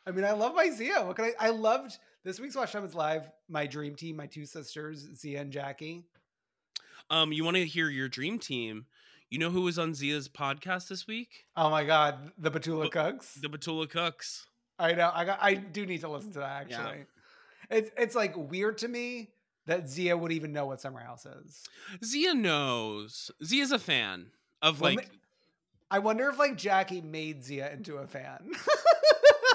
[0.05, 1.01] I mean, I love my Zia.
[1.05, 1.33] What can I?
[1.39, 3.29] I loved this week's Watch Time is Live.
[3.49, 6.05] My dream team, my two sisters, Zia and Jackie.
[7.09, 8.85] Um, you want to hear your dream team?
[9.29, 11.45] You know who was on Zia's podcast this week?
[11.55, 13.33] Oh my God, the Batula Cookes.
[13.35, 14.45] The Batula Cookes.
[14.79, 15.11] I know.
[15.13, 15.39] I got.
[15.41, 16.69] I do need to listen to that.
[16.69, 16.77] Yeah.
[16.79, 17.05] Actually,
[17.69, 19.31] it's it's like weird to me
[19.65, 21.63] that Zia would even know what Summer House is.
[22.03, 23.31] Zia knows.
[23.43, 24.27] Zia's a fan
[24.61, 25.09] of Well, like.
[25.89, 28.51] I wonder if like Jackie made Zia into a fan.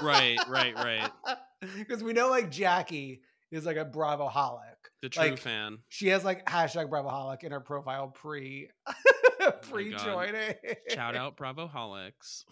[0.02, 1.10] right, right, right.
[1.78, 3.22] Because we know like Jackie
[3.52, 4.71] is like a Bravo holic.
[5.02, 5.78] The true Like, fan.
[5.88, 8.70] She has like hashtag Bravoholic in her profile pre
[9.62, 10.54] pre joining.
[10.88, 12.44] Shout out Bravo Holics.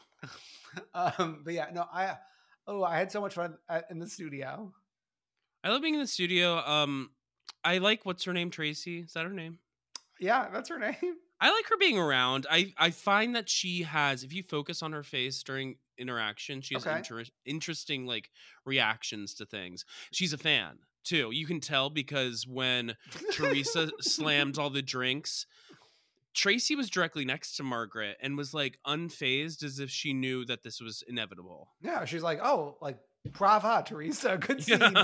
[0.94, 2.16] Um, but yeah, no, I
[2.66, 4.72] oh I had so much fun at, in the studio.
[5.62, 6.58] I love being in the studio.
[6.58, 7.10] Um,
[7.64, 9.00] I like what's her name, Tracy.
[9.00, 9.58] Is that her name?
[10.18, 10.96] Yeah, that's her name.
[11.40, 12.46] I like her being around.
[12.50, 16.74] I I find that she has, if you focus on her face during interaction, she
[16.74, 16.96] has Okay.
[16.98, 18.30] inter- interesting like
[18.66, 19.84] reactions to things.
[20.12, 21.30] She's a fan too.
[21.32, 22.96] You can tell because when
[23.32, 25.46] Teresa slammed all the drinks,
[26.34, 30.62] Tracy was directly next to Margaret and was like unfazed as if she knew that
[30.62, 31.68] this was inevitable.
[31.80, 32.98] Yeah, she's like, oh, like
[33.32, 34.80] brava, Teresa, good scene.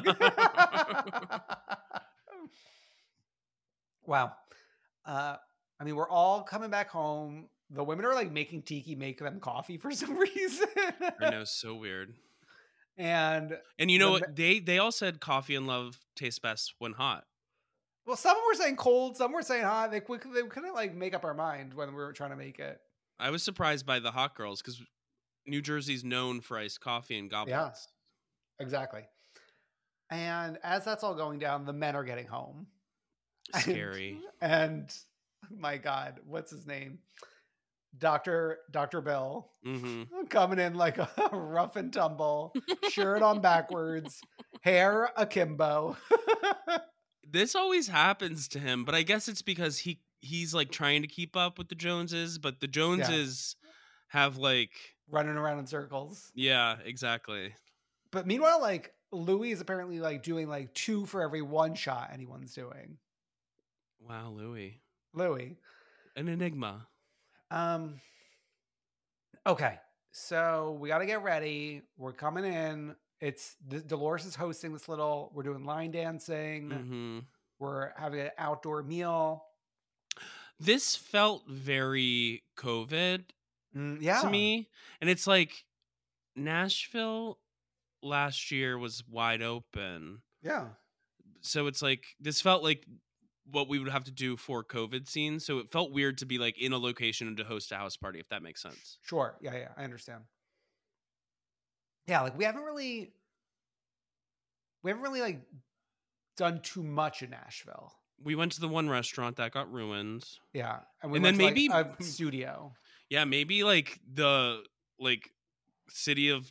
[4.05, 4.33] wow.
[5.05, 5.37] Uh,
[5.81, 7.49] I mean, we're all coming back home.
[7.71, 10.69] The women are like making Tiki make them coffee for some reason.
[11.21, 12.15] I know, so weird.
[12.97, 14.35] And And you know what?
[14.37, 17.25] They they all said coffee and love tastes best when hot.
[18.07, 19.91] well, some were saying cold, some were saying hot.
[19.91, 22.59] They quick, they couldn't like make up our mind when we were trying to make
[22.59, 22.81] it.
[23.19, 24.81] I was surprised by the hot girls because
[25.47, 27.89] New Jersey's known for iced coffee and goblets.
[28.61, 29.03] Exactly.
[30.11, 32.67] And as that's all going down, the men are getting home.
[33.55, 34.19] And- Scary.
[34.41, 34.93] And,
[35.51, 36.99] my God, what's his name?
[37.99, 42.53] Doctor Doctor Bill hmm coming in like a rough and tumble,
[42.91, 44.21] shirt on backwards,
[44.63, 45.97] hair akimbo.
[47.29, 51.09] This always happens to him, but I guess it's because he he's like trying to
[51.09, 53.57] keep up with the Joneses, but the Joneses
[54.09, 54.71] have like
[55.11, 56.31] running around in circles.
[56.35, 57.53] yeah, exactly.
[58.13, 62.55] But meanwhile, like Louis is apparently like doing like two for every one shot anyone's
[62.55, 62.97] doing.
[64.01, 64.81] Wow, Louis,
[65.13, 65.57] Louis.
[66.15, 66.87] an enigma.
[67.51, 68.01] Um
[69.47, 69.79] okay.
[70.13, 71.83] So we got to get ready.
[71.99, 72.97] We're coming in.
[73.21, 75.31] It's the, Dolores is hosting this little.
[75.35, 76.71] We're doing line dancing.
[76.71, 77.19] hmm
[77.59, 79.45] We're having an outdoor meal.
[80.59, 83.25] This felt very COVID
[83.77, 84.23] Mm, yeah.
[84.23, 84.71] to me,
[85.03, 85.67] and it's like
[86.35, 87.39] Nashville
[88.03, 90.23] last year was wide open.
[90.43, 90.69] Yeah.
[91.43, 92.87] so it's like this felt like
[93.51, 95.45] what we would have to do for COVID scenes.
[95.45, 97.97] So it felt weird to be like in a location and to host a house
[97.97, 98.99] party, if that makes sense.
[99.03, 99.37] Sure.
[99.41, 100.23] Yeah, yeah, I understand.
[102.07, 103.13] Yeah, like we haven't really
[104.83, 105.41] we haven't really like
[106.37, 107.93] done too much in Nashville.
[108.23, 110.25] We went to the one restaurant that got ruined.
[110.53, 110.79] Yeah.
[111.03, 112.75] And we And then to, like, maybe- a studio.
[113.11, 114.63] Yeah, maybe like the
[114.99, 115.31] like
[115.89, 116.51] city of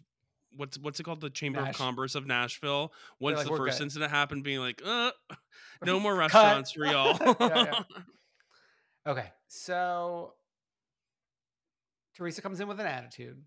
[0.55, 1.21] what's what's it called?
[1.21, 2.93] The Chamber Nash- of Commerce of Nashville.
[3.19, 5.11] Once like, the first good." incident happened, being like, uh,
[5.85, 7.17] no more restaurants for y'all.
[7.39, 7.83] Yeah, yeah.
[9.07, 9.31] Okay.
[9.47, 10.33] So
[12.15, 13.43] Teresa comes in with an attitude.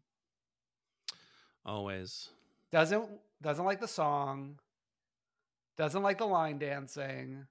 [1.66, 2.28] Always.
[2.70, 3.08] Doesn't
[3.42, 4.60] doesn't like the song.
[5.76, 7.46] Doesn't like the line dancing.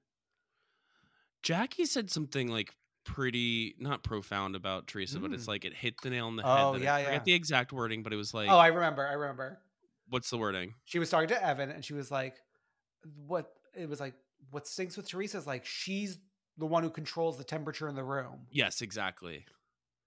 [1.43, 2.75] Jackie said something like
[3.07, 5.47] pretty not profound about Teresa, but it's Mm.
[5.47, 6.81] like it hit the nail on the Oh, head.
[6.81, 6.93] that yeah, yeah.
[6.95, 7.05] I yeah.
[7.05, 9.07] forget the exact wording, but it was like oh, I remember.
[9.07, 9.59] I remember.
[10.09, 10.73] what's the wording?
[10.85, 12.35] she was talking to Evan and she was like,
[13.25, 14.13] what it was like,
[14.51, 16.19] what stinks with Teresa is like she's
[16.57, 18.47] the one who controls the temperature in the room.
[18.51, 19.45] Yes, exactly.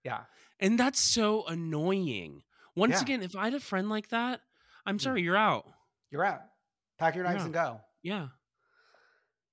[0.05, 0.25] Yeah.
[0.59, 2.43] And that's so annoying.
[2.77, 3.03] Once Yeah.
[3.03, 4.41] again, if I had a friend like that,
[4.87, 5.03] I'm Mm.
[5.03, 5.67] sorry, you're out.
[6.11, 6.43] You're out.
[6.99, 7.45] Pack your knives Yeah.
[7.45, 7.81] and go.
[8.03, 8.29] Yeah.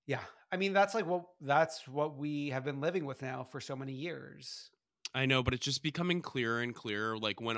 [0.05, 0.23] Yeah.
[0.51, 3.75] I mean, that's like what that's what we have been living with now for so
[3.75, 4.69] many years.
[5.13, 7.17] I know, but it's just becoming clearer and clearer.
[7.17, 7.57] Like when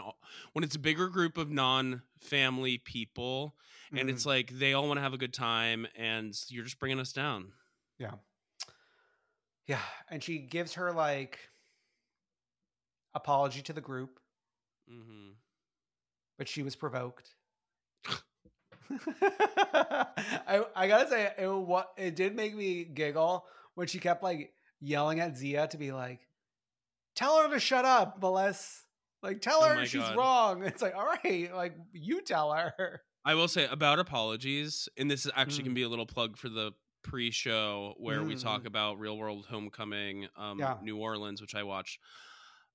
[0.53, 3.55] when it's a bigger group of non-family people,
[3.91, 4.13] and Mhm.
[4.13, 7.13] it's like they all want to have a good time, and you're just bringing us
[7.13, 7.53] down.
[7.97, 8.15] Yeah.
[9.67, 9.81] Yeah.
[10.09, 11.39] And she gives her like
[13.13, 14.19] apology to the group,
[14.89, 15.31] mm-hmm.
[16.37, 17.35] but she was provoked.
[19.21, 24.53] I, I gotta say, it, what it did make me giggle when she kept like
[24.81, 26.19] yelling at Zia to be like,
[27.15, 28.83] "Tell her to shut up, Melissa."
[29.21, 30.15] Like, tell Oh her my she's God.
[30.15, 30.63] wrong.
[30.65, 33.01] It's like, all right, like you tell her.
[33.25, 35.65] I will say about apologies, and this is actually Mm.
[35.65, 36.71] can be a little plug for the
[37.03, 38.67] pre-show where we talk Mm.
[38.67, 40.77] about Real World Homecoming, um, Yeah.
[40.81, 41.99] New Orleans, which I watched.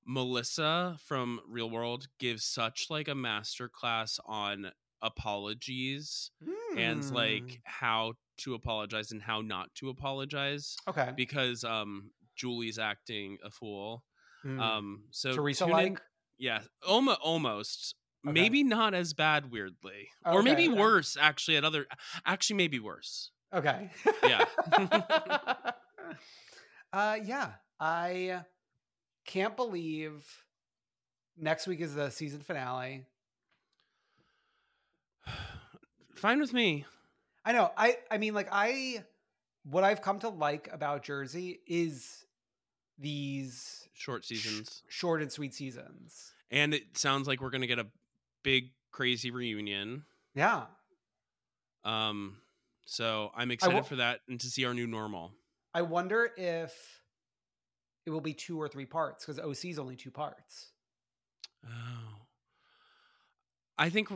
[0.07, 4.71] Melissa from Real World gives such like a master class on
[5.05, 6.31] apologies
[6.77, 7.15] and Hmm.
[7.15, 13.51] like how to apologize and how not to apologize okay, because um Julie's acting a
[13.51, 14.03] fool.
[14.45, 14.61] Mm.
[14.61, 16.01] Um so Teresa like.
[16.39, 17.95] yeah, almost almost.
[18.27, 18.33] Okay.
[18.33, 20.09] Maybe not as bad weirdly.
[20.25, 20.81] or maybe Okay, okay.
[20.81, 21.87] worse actually at other
[22.27, 23.31] actually maybe worse.
[23.55, 23.91] Okay.
[24.25, 24.45] Yeah.
[26.93, 27.53] uh yeah.
[27.81, 28.43] I
[29.27, 30.25] can't believe
[31.37, 33.05] next week is the season finale.
[36.25, 36.87] Fine with me.
[37.45, 37.71] I know.
[37.77, 39.05] I I mean like I
[39.65, 42.25] what I've come to like about Jersey is
[42.99, 44.83] these Short sh- seasons.
[44.89, 46.33] short and sweet seasons.
[46.51, 47.89] And it sounds like we're going to get a
[48.43, 50.05] big crazy reunion.
[50.35, 50.63] Yeah.
[51.85, 52.39] Um
[52.87, 55.31] so I'm excited wo- for that and to see our new normal.
[55.75, 57.03] I wonder if
[58.07, 60.71] it will be two or three parts because OC is only two parts.
[61.67, 62.23] Oh.
[63.77, 64.09] I think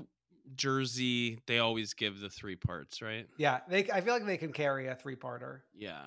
[0.54, 3.26] Jersey they always give the three parts, right?
[3.36, 5.60] Yeah, they I feel like they can carry a three-parter.
[5.74, 6.02] Yeah.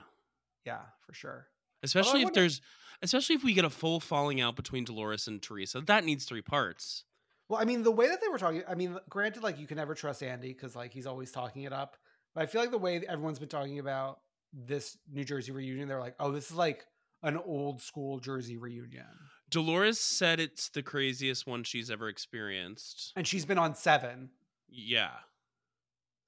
[0.66, 1.48] Yeah, for sure.
[1.84, 2.62] Especially if wonder- there's
[3.02, 5.82] especially if we get a full falling out between Dolores and Teresa.
[5.82, 7.06] That needs three parts.
[7.50, 9.78] Well, I mean, the way that they were talking, I mean, granted, like you can
[9.78, 11.98] never trust Andy because like he's always talking it up.
[12.34, 14.20] But I feel like the way everyone's been talking about
[14.54, 16.86] this New Jersey reunion, they're like, oh, this is like
[17.24, 19.06] an old school Jersey reunion.
[19.52, 23.12] Dolores said it's the craziest one she's ever experienced.
[23.16, 24.30] And she's been on seven.
[24.70, 25.12] Yeah.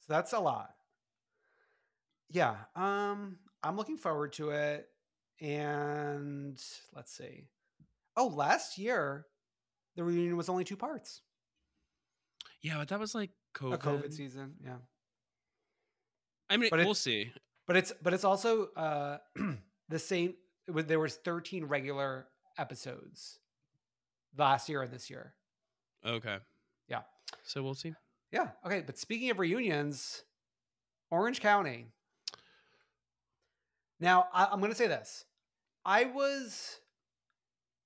[0.02, 0.72] So that's a lot.
[2.30, 2.56] Yeah.
[2.76, 4.90] Um, I'm looking forward to it.
[5.42, 6.62] And
[6.94, 7.48] let's see.
[8.16, 9.26] Oh, last year
[9.96, 11.22] the reunion was only two parts.
[12.62, 13.74] Yeah, but that was like COVID.
[13.74, 14.56] A COVID season.
[14.64, 14.76] Yeah.
[16.50, 17.32] I mean, But we'll see.
[17.66, 19.18] But it's but it's also uh
[19.90, 20.36] the same
[20.68, 23.40] there was 13 regular episodes
[24.38, 25.34] last year and this year.
[26.06, 26.38] Okay.
[26.88, 27.02] Yeah.
[27.44, 27.94] So we'll see.
[28.32, 28.50] Yeah.
[28.66, 28.84] Okay.
[28.86, 30.24] But speaking of reunions,
[31.12, 31.88] Orange County.
[34.00, 35.26] Now, I, I'm going to say this.
[35.86, 36.80] I was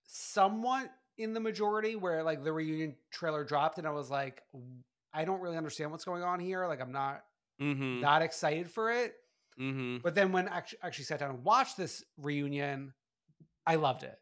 [0.06, 4.44] somewhat in the majority where like the reunion trailer dropped and I was like,
[5.14, 6.66] I don't really understand what's going on here.
[6.68, 7.24] Like, I'm not
[7.60, 8.02] Mm-hmm.
[8.02, 9.16] not excited for it.
[9.60, 9.98] mm-hmm.
[10.04, 12.94] But then when I actually, actually sat down and watched this reunion,
[13.66, 14.16] I loved it.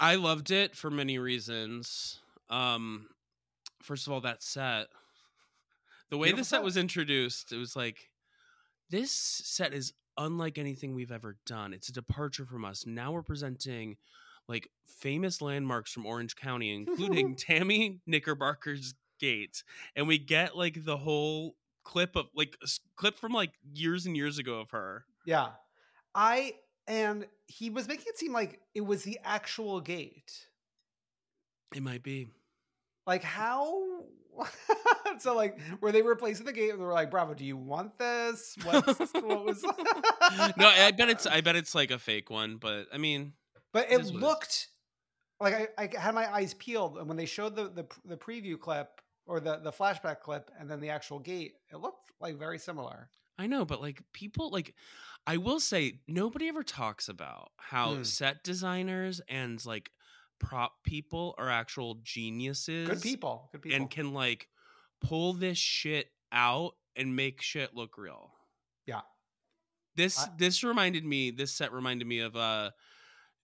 [0.00, 2.20] I loved it for many reasons.
[2.50, 3.08] Um,
[3.82, 4.86] first of all, that set,
[6.10, 8.10] the way Beautiful the set was introduced, it was like
[8.90, 11.72] this set is unlike anything we've ever done.
[11.72, 12.86] It's a departure from us.
[12.86, 13.96] Now we're presenting
[14.48, 19.62] like famous landmarks from Orange County, including Tammy Knickerbocker's gate,
[19.96, 22.56] and we get like the whole clip of like
[22.96, 25.04] clip from like years and years ago of her.
[25.24, 25.48] Yeah.
[26.14, 26.54] I
[26.86, 30.46] and he was making it seem like it was the actual gate.
[31.74, 32.28] It might be.
[33.06, 34.04] Like how
[35.18, 37.98] so like were they replacing the gate and they were like, Bravo, do you want
[37.98, 38.56] this?
[38.62, 39.62] What's, what was
[40.56, 43.32] no, I bet it's I bet it's like a fake one, but I mean,
[43.72, 44.22] But It it is what it is.
[44.22, 44.68] looked
[45.40, 48.58] like I, I had my eyes peeled and when they showed the, the the preview
[48.58, 52.58] clip or the the flashback clip and then the actual gate, it looked like very
[52.58, 53.10] similar.
[53.38, 54.74] I know, but like people like
[55.26, 58.04] I will say nobody ever talks about how Hmm.
[58.04, 59.90] set designers and like
[60.38, 62.88] prop people are actual geniuses.
[62.88, 63.48] Good people.
[63.52, 63.76] Good people.
[63.80, 64.48] And can like
[65.00, 68.32] pull this shit out and make shit look real.
[68.86, 69.00] Yeah.
[69.94, 72.72] This I- this reminded me this set reminded me of uh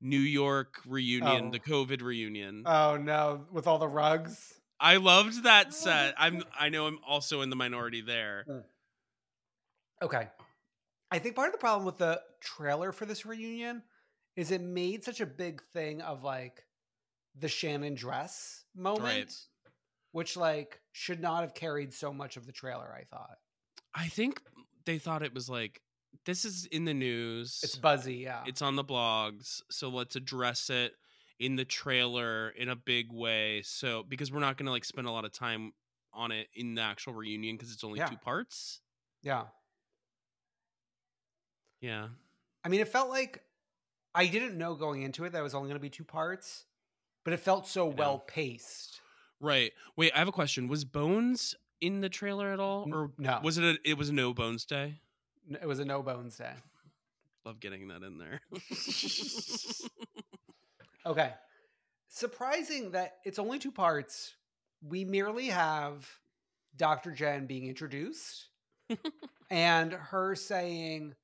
[0.03, 1.51] New York reunion, Oh.
[1.51, 2.63] the COVID reunion.
[2.67, 4.55] oh no, with all the rugs.
[4.79, 6.15] I loved that set.
[6.19, 8.45] I'm I know I'm also in the minority there.
[10.03, 10.29] Okay.
[11.11, 13.83] I think part of the problem with the trailer for this reunion
[14.37, 16.65] is it made such a big thing of like
[17.39, 19.35] the Shannon dress moment,
[20.13, 23.39] which like should not have carried so much of the trailer, I thought.
[23.95, 24.41] I think
[24.85, 25.81] they thought it was like
[26.27, 27.61] this is in the news.
[27.63, 28.43] It's buzzy, yeah.
[28.47, 30.93] it's on the blogs, so let's address it
[31.39, 33.63] in the trailer in a big way.
[33.65, 35.73] So because we're not going to like spend a lot of time
[36.13, 38.07] on it in the actual reunion because it's only Yeah.
[38.07, 38.81] two parts.
[39.23, 39.45] yeah.
[41.81, 42.09] Yeah.
[42.65, 43.43] I mean, it felt like
[44.15, 46.65] I didn't know going into it that it was only going to be two parts,
[47.25, 49.01] but it felt so well paced.
[49.41, 49.73] Right.
[49.97, 50.69] Wait, I have a question.
[50.69, 53.41] Was Bones in the trailer at all, or no.
[53.43, 53.65] was it?
[53.65, 55.01] A, it was a no Bones day.
[55.51, 56.53] It was a no bones day.
[57.45, 58.41] Love getting that in there.
[61.07, 61.33] Okay.
[62.09, 64.35] Surprising that it's only two parts.
[64.83, 66.09] We merely have
[66.77, 67.13] Dr.
[67.13, 68.49] Jen being introduced
[69.51, 71.15] and her saying,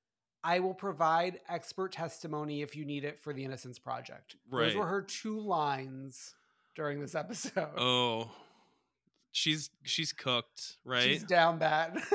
[0.46, 4.36] I will provide expert testimony if you need it for the Innocence Project.
[4.48, 4.66] Right.
[4.66, 6.36] Those were her two lines
[6.76, 7.70] during this episode.
[7.76, 8.30] oh,
[9.32, 11.02] she's she's cooked, right?
[11.02, 12.00] She's down bad.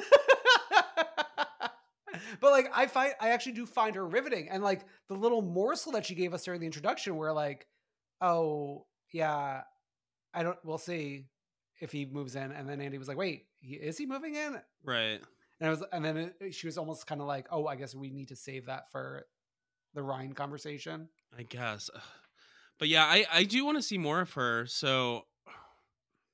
[2.39, 4.47] but like I find I actually do find her riveting.
[4.49, 7.67] And like the little morsel that she gave us during the introduction where like,
[8.21, 9.63] oh yeah,
[10.33, 11.25] I don't we'll see
[11.81, 12.53] if he moves in.
[12.53, 14.61] And then Andy was like, wait, he, is he moving in?
[14.85, 15.19] right.
[15.61, 17.93] And I was and then it, she was almost kind of like, oh, I guess
[17.93, 19.27] we need to save that for
[19.93, 21.07] the Ryan conversation.
[21.37, 21.89] I guess.
[22.79, 24.65] But yeah, I I do want to see more of her.
[24.65, 25.25] So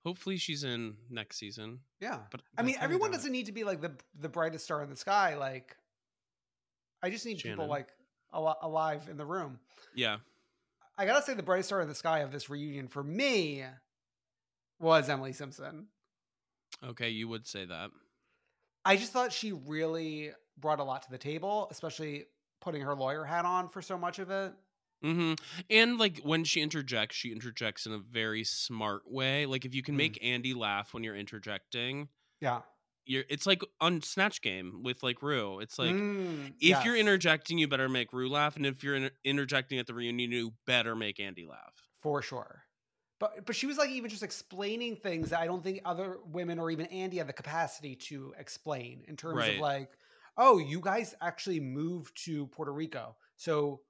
[0.05, 1.79] hopefully she's in next season.
[1.99, 2.19] Yeah.
[2.31, 4.95] But I mean, everyone doesn't need to be like the the brightest star in the
[4.95, 5.35] sky.
[5.35, 5.75] Like,
[7.03, 7.89] I just need people like
[8.33, 9.59] al- alive in the room.
[9.93, 10.17] Yeah.
[10.97, 13.65] I gotta say, the brightest star in the sky of this reunion for me
[14.79, 15.87] was Emily Simpson.
[16.83, 17.91] Okay, you would say that.
[18.87, 22.27] I just thought she really brought a lot to the table, especially
[22.61, 24.53] putting her lawyer hat on for so much of it.
[25.01, 25.33] hmm
[25.69, 29.45] And like when she interjects, she interjects in a very smart way.
[29.45, 29.97] Like if you can Mm.
[29.97, 32.09] make Andy laugh when you're interjecting,
[32.41, 32.63] Yeah.
[33.05, 35.59] you're it's like on Snatch Game with like Rue.
[35.61, 39.17] It's like Mm, if you're interjecting, you better make Rue laugh, and if you're inter-
[39.25, 41.89] interjecting at the reunion, you better make Andy laugh.
[42.01, 42.66] for sure.
[43.19, 46.59] But but she was like even just explaining things that I don't think other women
[46.59, 49.55] or even Andy had the capacity to explain in terms Right.
[49.55, 49.91] of like,
[50.37, 53.81] oh, you guys actually moved to Puerto Rico, so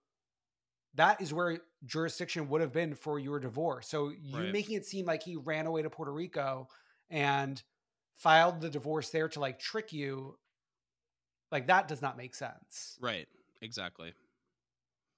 [0.95, 3.87] that is where jurisdiction would have been for your divorce.
[3.87, 4.51] So you Right.
[4.51, 6.69] making it seem like he ran away to Puerto Rico
[7.09, 7.61] and
[8.15, 10.37] filed the divorce there to like trick you,
[11.51, 12.97] like that does not make sense.
[12.99, 13.27] Right.
[13.61, 14.13] Exactly.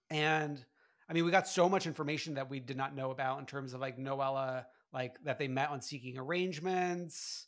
[0.09, 0.63] And
[1.09, 3.73] I mean, we got so much information that we did not know about in terms
[3.73, 7.47] of like Noella, like that they met on seeking arrangements,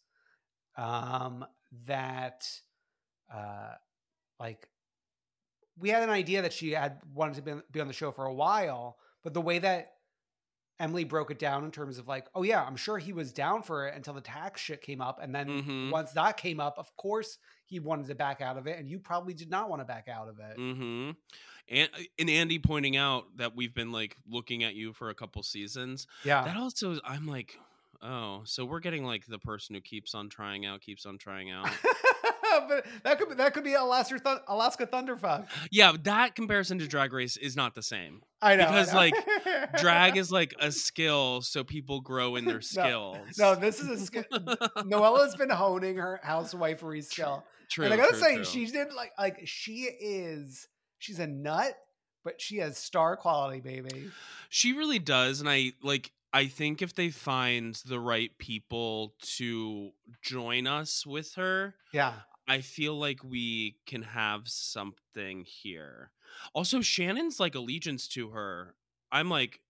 [0.78, 1.45] um,
[1.86, 2.45] that
[3.34, 3.74] uh
[4.39, 4.68] like
[5.78, 8.26] we had an idea that she had wanted to be, be on the show for
[8.26, 9.93] a while, but the way that
[10.82, 13.62] Emily broke it down in terms of like, oh yeah, I'm sure he was down
[13.62, 15.92] for it until the tax shit came up, and then Mhm.
[15.92, 19.00] once that came up, of course he wanted to back out of it, and you
[19.00, 20.58] probably did not want to back out of it.
[20.58, 21.12] Mm-hmm.
[21.70, 25.42] And and Andy pointing out that we've been like looking at you for a couple
[25.44, 26.08] seasons.
[26.26, 27.58] Yeah, That also, I'm like,
[28.02, 31.52] oh, so we're getting like the person who keeps on trying out, keeps on trying
[31.52, 31.70] out.
[32.68, 35.47] but that could be, that could be Alaska Thun- Alaska Thunderfuck.
[35.72, 38.22] yeah, that comparison to Drag Race is not the same.
[38.41, 38.97] I know I Because, know.
[38.99, 43.18] like, Drag is like a skill, so people grow in their skills.
[43.38, 44.24] no, this is a skill.
[44.86, 47.86] Noella's been honing her housewifery skill, true.
[47.86, 48.43] and I gotta true, say, true.
[48.45, 50.68] she did like like she is
[50.99, 51.74] she's a nut,
[52.24, 54.10] but she has star quality, baby.
[54.49, 56.12] She really does, and I like.
[56.34, 59.91] I think if they find the right people to
[60.22, 62.14] join us with her, Yeah,
[62.52, 66.12] I feel like we can have something here.
[66.54, 68.76] Also, Shannon's like allegiance to her.
[69.12, 69.62] I'm like,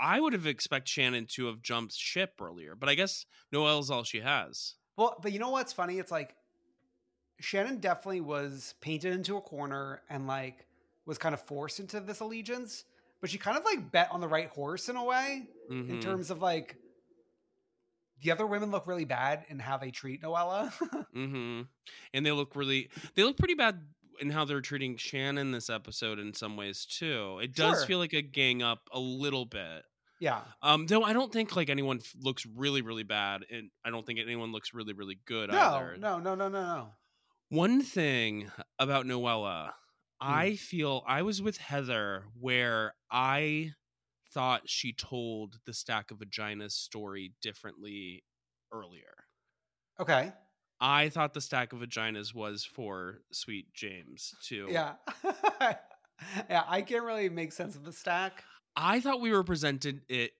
[0.00, 4.04] I would have expect Shannon to have jumped ship earlier, but I guess Noelle's all
[4.04, 4.74] she has.
[4.96, 5.98] well, but you know what's funny?
[5.98, 6.34] It's like
[7.40, 10.66] Shannon definitely was painted into a corner and like
[11.06, 12.84] was kind of forced into this allegiance,
[13.20, 15.46] but she kind of like bet on the right horse in a way.
[15.70, 16.00] in Mhm.
[16.00, 16.76] terms of like
[18.22, 20.72] the other women look really bad in how they treat Noella.
[21.16, 21.62] Mm-hmm.
[22.14, 23.80] And they look really, they look pretty bad
[24.20, 27.40] in how they're treating Shannon this episode in some ways too.
[27.42, 27.86] It does Sure.
[27.86, 29.82] feel like a gang up a little bit.
[30.20, 30.42] yeah.
[30.62, 34.06] Um, though I don't think like anyone f- looks really, really bad, and I don't
[34.06, 35.96] think anyone looks really, really good No, either.
[35.98, 36.88] no, no, no, no, no.
[37.48, 39.72] One thing about Noella,
[40.20, 40.32] Hmm.
[40.32, 43.72] I feel I was with Heather where I
[44.32, 48.24] thought she told the stack of vaginas story differently
[48.72, 49.24] earlier.
[50.00, 50.32] Okay.
[50.80, 54.68] I thought the stack of vaginas was for Sweet James too.
[54.70, 54.92] Yeah.
[56.48, 58.44] yeah, I can't really make sense of the stack.
[58.76, 60.32] I thought we were presented it,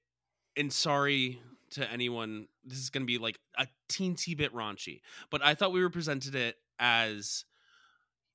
[0.57, 5.45] and sorry to anyone, this is going to be like a teensy bit raunchy, but
[5.45, 7.45] I thought we were presented it as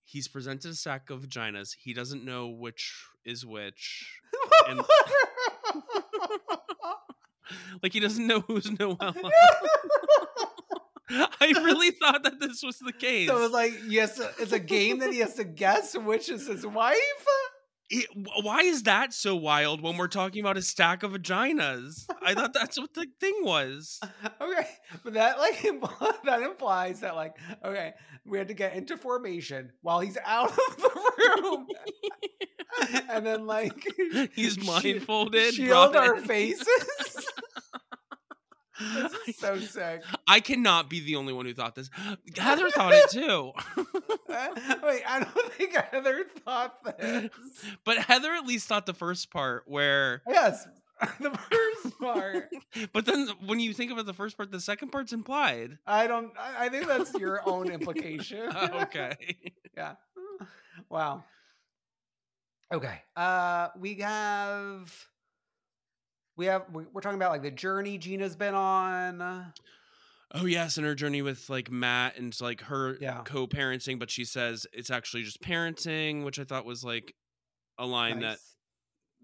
[0.04, 1.76] he's presented a stack of vaginas.
[1.80, 2.94] He doesn't know which
[3.26, 4.20] is which.
[4.68, 4.84] And-
[7.84, 9.14] Like he doesn't know who's Noella.
[11.10, 13.28] I really thought that this was the case.
[13.28, 16.66] so it's like yes, it's a game that he has to guess which is his
[16.66, 16.98] wife.
[17.90, 18.08] It-
[18.42, 22.06] why is that so wild when we're talking about a stack of vaginas?
[22.26, 24.00] I thought that's what the thing was.
[24.42, 24.68] Okay,
[25.04, 25.62] but that like
[26.26, 27.94] that implies that like okay,
[28.26, 31.12] we had to get into formation while he's out of the
[31.42, 31.68] room,
[33.10, 33.74] and then like
[34.34, 36.24] He's blindfolded, shield our in.
[36.26, 36.68] faces.
[38.96, 40.02] This is so sick.
[40.28, 41.90] I cannot be the only one who thought this.
[42.36, 43.52] Heather thought it too.
[43.78, 47.30] Wait, I don't think Heather thought this.
[47.86, 50.68] but Heather at least thought the first part where Yes,
[51.20, 52.50] the first part.
[52.92, 55.78] but then when you think about the first part, the second part's implied.
[55.86, 56.32] I don't.
[56.38, 58.50] I think that's your own implication.
[58.56, 59.16] Okay.
[59.78, 59.94] yeah.
[60.90, 61.24] Wow.
[62.74, 63.02] Okay.
[63.16, 64.92] Uh, we have.
[66.36, 66.64] We have.
[66.74, 69.54] we- We're talking about like the journey Gina's been on.
[70.36, 73.22] Oh yes, and her journey with like Matt and like her Yeah.
[73.24, 77.14] co-parenting, but she says it's actually just parenting, which I thought was like
[77.78, 78.40] a line that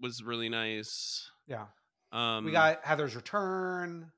[0.00, 1.28] was really nice.
[1.48, 1.66] Yeah.
[2.12, 4.12] Um we got Heather's return.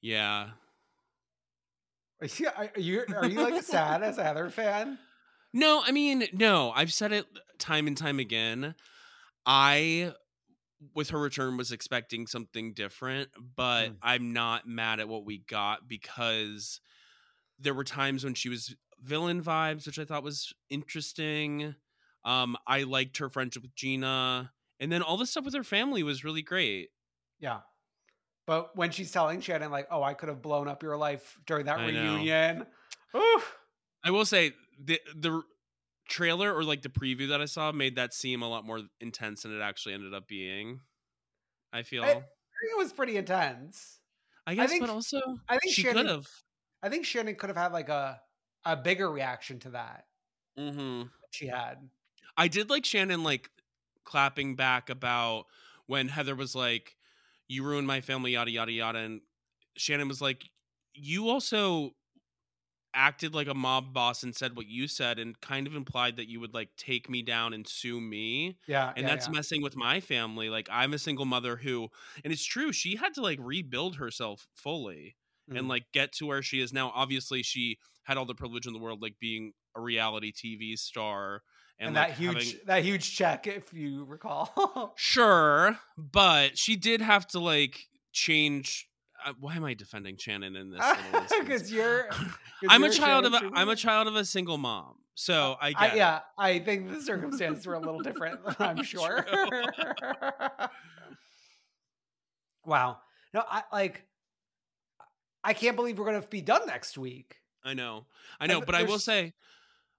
[0.00, 0.48] yeah.
[2.22, 4.98] Are you, are you, are you like sad as a Heather fan?
[5.52, 7.26] No, I mean, no, I've said it
[7.58, 8.74] time and time again.
[9.46, 10.12] I
[10.94, 13.96] with her return was expecting something different, but Mm.
[14.02, 16.80] I'm not mad at what we got because
[17.58, 21.74] there were times when she was villain vibes, which I thought was interesting.
[22.24, 26.02] Um, I liked her friendship with Gina, and then all the stuff with her family
[26.02, 26.88] was really great.
[27.38, 27.60] Yeah.
[28.46, 31.66] But when she's telling Shannon, like, oh, I could have blown up your life during
[31.66, 32.66] that I reunion.
[33.14, 33.56] Oof.
[34.04, 35.42] I will say the the
[36.08, 39.42] trailer or like the preview that I saw made that seem a lot more intense
[39.42, 40.80] than it actually ended up being.
[41.72, 42.02] I feel.
[42.02, 44.00] I think it was pretty intense.
[44.46, 46.26] I guess, think- but also I think she Shannon- could have.
[46.82, 48.20] I think Shannon could have had like a
[48.64, 50.04] a bigger reaction to that.
[50.58, 51.02] Mm-hmm.
[51.30, 51.76] She had.
[52.36, 53.50] I did like Shannon like
[54.04, 55.44] clapping back about
[55.86, 56.96] when Heather was like,
[57.48, 59.20] "You ruined my family," yada yada yada, and
[59.76, 60.48] Shannon was like,
[60.94, 61.92] "You also."
[62.94, 66.28] Acted like a mob boss and said what you said and kind of implied that
[66.28, 68.92] you would like take me down and sue me Yeah.
[68.96, 69.32] and yeah, that's yeah.
[69.32, 71.88] messing with my family like i'm a single mother who
[72.24, 75.16] and it's true she had to like rebuild herself fully
[75.54, 75.68] and Mhm.
[75.68, 78.78] like get to where she is now obviously she had all the privilege in the
[78.78, 81.42] world like being a reality tv star
[81.78, 84.92] and, and, like, that huge having- that huge check, if you recall.
[84.96, 88.89] sure but she did have to like change
[89.26, 90.80] uh, why am i defending shannon in this?
[91.40, 92.04] Because you're.
[92.08, 92.28] 'cause
[92.68, 95.56] i'm a you're child of a Shannon i'm a child of a single mom so
[95.60, 95.96] i get I, it.
[95.96, 98.40] yeah, I think the circumstances were a little different.
[98.58, 99.24] I'm sure.
[102.64, 102.98] wow.
[103.34, 104.04] No, I like.
[105.42, 107.36] I can't believe we're gonna be done next week.
[107.64, 108.06] I know,
[108.40, 109.34] I And know, but I will say,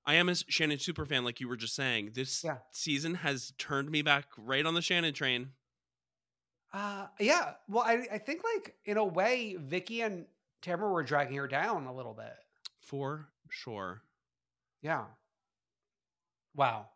[0.05, 2.11] I am a Shannon super fan, like you were just saying.
[2.15, 2.57] This Yeah.
[2.71, 5.49] season has turned me back right on the Shannon train.
[6.73, 7.53] Uh yeah.
[7.67, 10.25] Well, I I think like in a way, Vicky and
[10.61, 12.33] Tamara were dragging her down a little bit.
[12.81, 14.01] For sure.
[14.81, 15.05] Yeah.
[16.55, 16.87] Wow.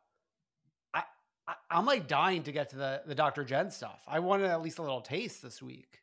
[0.94, 1.04] I,
[1.48, 3.44] I I'm like dying to get to the the Dr.
[3.44, 4.02] Jen stuff.
[4.08, 6.02] I wanted at least a little taste this week.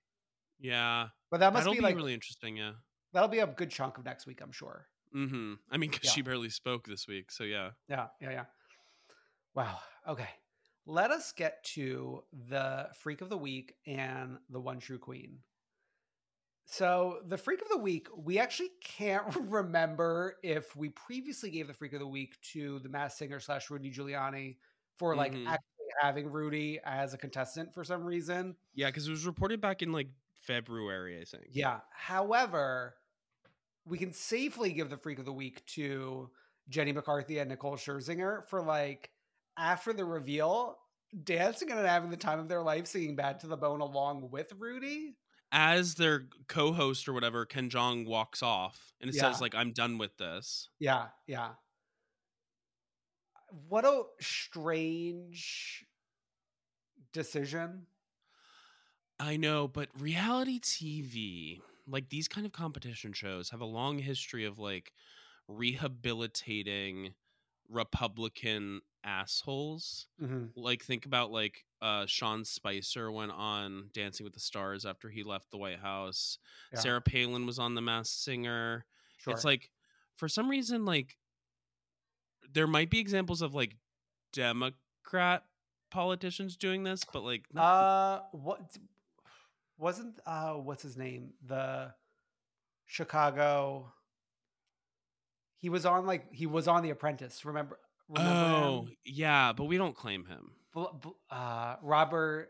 [0.61, 2.57] Yeah, But that must that'll be, be, like really interesting.
[2.57, 2.73] Yeah.
[3.13, 4.87] that'll be a good chunk of next week, I'm sure.
[5.13, 5.55] Mm-hmm.
[5.73, 6.13] I mean, because Yeah.
[6.13, 7.71] she barely spoke this week, so yeah.
[7.89, 8.45] Yeah, yeah, yeah.
[9.57, 9.81] Wow.
[10.07, 10.29] Okay.
[10.87, 15.39] Let us get to the freak of the week and the one true queen.
[16.65, 21.75] So, the freak of the week, we actually can't remember if we previously gave the
[21.75, 24.57] freak of the week to the Masked Singer slash Rudy Giuliani
[24.97, 25.47] for like Mhm.
[25.47, 25.67] actually
[26.01, 28.57] having Rudy as a contestant for some reason.
[28.75, 31.49] Yeah, because it was reported back in like February, I think.
[31.51, 31.81] Yeah.
[31.91, 32.97] However,
[33.85, 36.31] we can safely give the freak of the week to
[36.69, 39.11] Jenny McCarthy and Nicole Scherzinger for like
[39.57, 40.79] after the reveal,
[41.25, 44.53] dancing and having the time of their life singing Bad to the Bone along with
[44.55, 45.19] Rudy.
[45.53, 49.15] As their co-host or whatever, Ken Jeong walks off, and it Yeah.
[49.15, 51.55] says like, "I'm done with this." Yeah, yeah.
[53.69, 55.87] What a strange
[57.13, 57.87] decision.
[59.19, 64.45] I know, but reality TV, like these kind of competition shows, have a long history
[64.45, 64.93] of like
[65.49, 67.15] rehabilitating
[67.69, 70.07] Republican assholes.
[70.23, 70.47] Mm-hmm.
[70.57, 75.23] Like, think about like uh, Sean Spicer went on Dancing with the Stars after he
[75.23, 76.39] left the White House.
[76.73, 76.79] Yeah.
[76.81, 78.85] Sarah Palin was on The Masked Singer.
[79.19, 79.33] Sure.
[79.35, 79.71] It's like,
[80.17, 81.17] for some reason, like
[82.53, 83.77] there might be examples of like
[84.33, 85.45] Democrat
[85.91, 88.61] politicians doing this, but like not- Uh, what
[89.79, 91.93] wasn't uh what's his name the
[92.87, 93.93] Chicago?
[95.57, 97.45] He was on like he was on The Apprentice.
[97.45, 97.79] Remember?
[98.17, 98.97] Oh him?
[99.05, 100.51] yeah, but we don't claim him.
[101.31, 102.49] Uh, Robert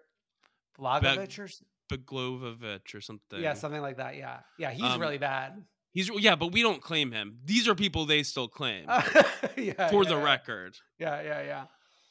[0.78, 1.48] Blagovich or
[1.90, 3.40] Beglovovich or something.
[3.40, 4.16] yeah, something like that.
[4.16, 5.62] Yeah, yeah, he's Um, really bad.
[5.92, 7.38] He's yeah, but we don't claim him.
[7.44, 10.22] These are people they still claim yeah, for yeah, the yeah.
[10.24, 10.76] record.
[10.98, 11.42] Yeah, yeah,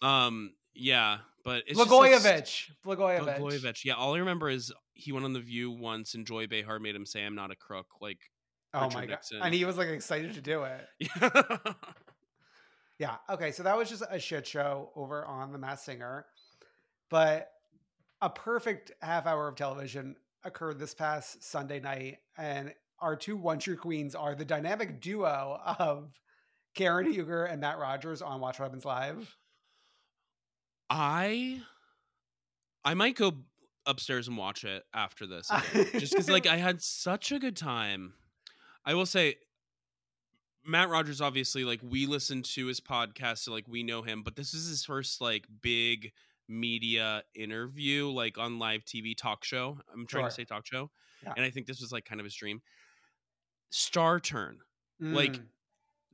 [0.04, 0.26] yeah.
[0.26, 2.70] Um, yeah, but it's like, Blagojevich.
[2.86, 3.39] Blagojevich.
[3.39, 3.86] Blagojevich.
[3.86, 6.96] Yeah, all I remember is he went on the View once, and Joy Behar made
[6.96, 8.20] him say, "I'm not a crook." Like,
[8.74, 9.10] Oh Richard my god!
[9.10, 9.39] Nixon.
[9.42, 10.88] And he was like excited to do it.
[13.02, 13.16] yeah.
[13.32, 13.52] Okay.
[13.52, 16.28] So that was just a shit show over on The Masked Singer,
[17.10, 17.49] but
[18.22, 23.58] a perfect half hour of television occurred this past Sunday night, and our two One
[23.58, 26.22] True Queens are the dynamic duo of
[26.76, 29.36] Karen Huger and Matt Rogers on Watch What Happens Live.
[30.91, 31.60] I,
[32.86, 33.34] I might go
[33.88, 38.14] upstairs and watch it after this, just because like I had such a good time.
[38.86, 39.38] I will say,
[40.66, 44.36] Matt Rogers obviously like we listened to his podcast, so like we know him, but
[44.36, 46.12] this is his first like big
[46.47, 49.78] media interview, like on live TV talk show.
[49.93, 50.91] I'm trying to say talk show,
[51.24, 51.34] Yeah.
[51.36, 52.62] and I think this was like kind of his dream.
[53.72, 54.59] Star turn,
[54.99, 55.47] like Mm.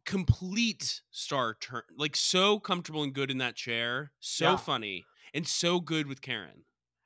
[0.05, 4.57] complete star turn, like so comfortable and good in that chair, so Yeah.
[4.57, 6.63] funny and so good with Karen.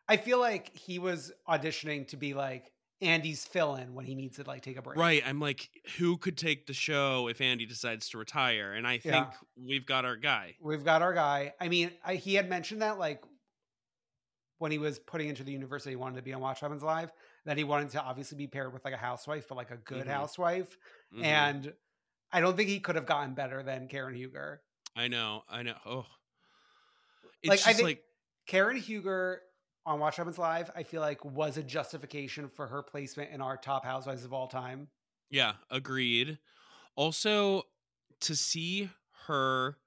[0.08, 4.44] I feel like he was auditioning to be like Andy's fill-in when he needs to
[4.44, 4.98] like take a break.
[4.98, 5.24] Right.
[5.26, 8.74] I'm like, who could take the show if Andy decides to retire?
[8.74, 9.32] And I think Yeah.
[9.56, 10.56] we've got our guy.
[10.62, 11.54] We've got our guy.
[11.60, 13.24] I mean, I, he had mentioned that like
[14.60, 17.12] when he was putting into the university, he wanted to be on Watch Happens Live.
[17.46, 20.06] That he wanted to obviously be paired with like a housewife, but like a good
[20.06, 20.12] Mhm.
[20.12, 20.78] housewife.
[21.12, 21.24] Mhm.
[21.24, 21.74] And
[22.32, 24.62] I don't think he could have gotten better than Karen Huger.
[24.96, 25.78] I know, I know.
[25.86, 26.06] Oh,
[27.42, 28.04] it's Like, just I think- like
[28.46, 29.42] Karen Huger
[29.86, 33.58] on Watch Happens Live, I feel like was a justification for her placement in our
[33.58, 34.88] top housewives of all time.
[35.30, 36.38] yeah, agreed.
[36.96, 37.64] Also,
[38.22, 38.90] to see
[39.28, 39.78] her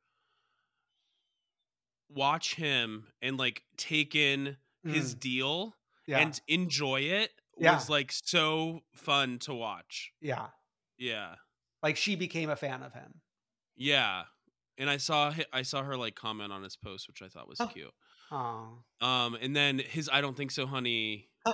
[2.09, 5.73] watch him and like take in his deal Mm.
[6.07, 6.19] Yeah.
[6.19, 7.75] and enjoy it Yeah.
[7.75, 10.13] was like so fun to watch.
[10.21, 10.49] yeah.
[10.99, 11.37] Yeah.
[11.83, 13.21] Like she became a fan of him.
[13.77, 14.25] Yeah.
[14.79, 17.61] And I saw I saw her like comment on his post, which I thought was
[17.61, 17.67] Oh.
[17.69, 17.93] cute.
[18.35, 19.07] Oh.
[19.07, 21.53] Um, and then his "I don't think so, honey" Oh.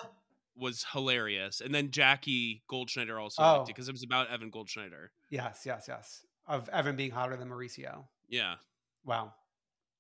[0.57, 1.61] was hilarious.
[1.61, 3.57] And then Jackie Goldschneider also Oh.
[3.59, 5.09] liked it because it was about Evan Goldschneider.
[5.31, 6.25] Yes, yes, yes.
[6.47, 8.07] Of Evan being hotter than Mauricio.
[8.29, 8.57] Yeah.
[9.05, 9.35] Wow.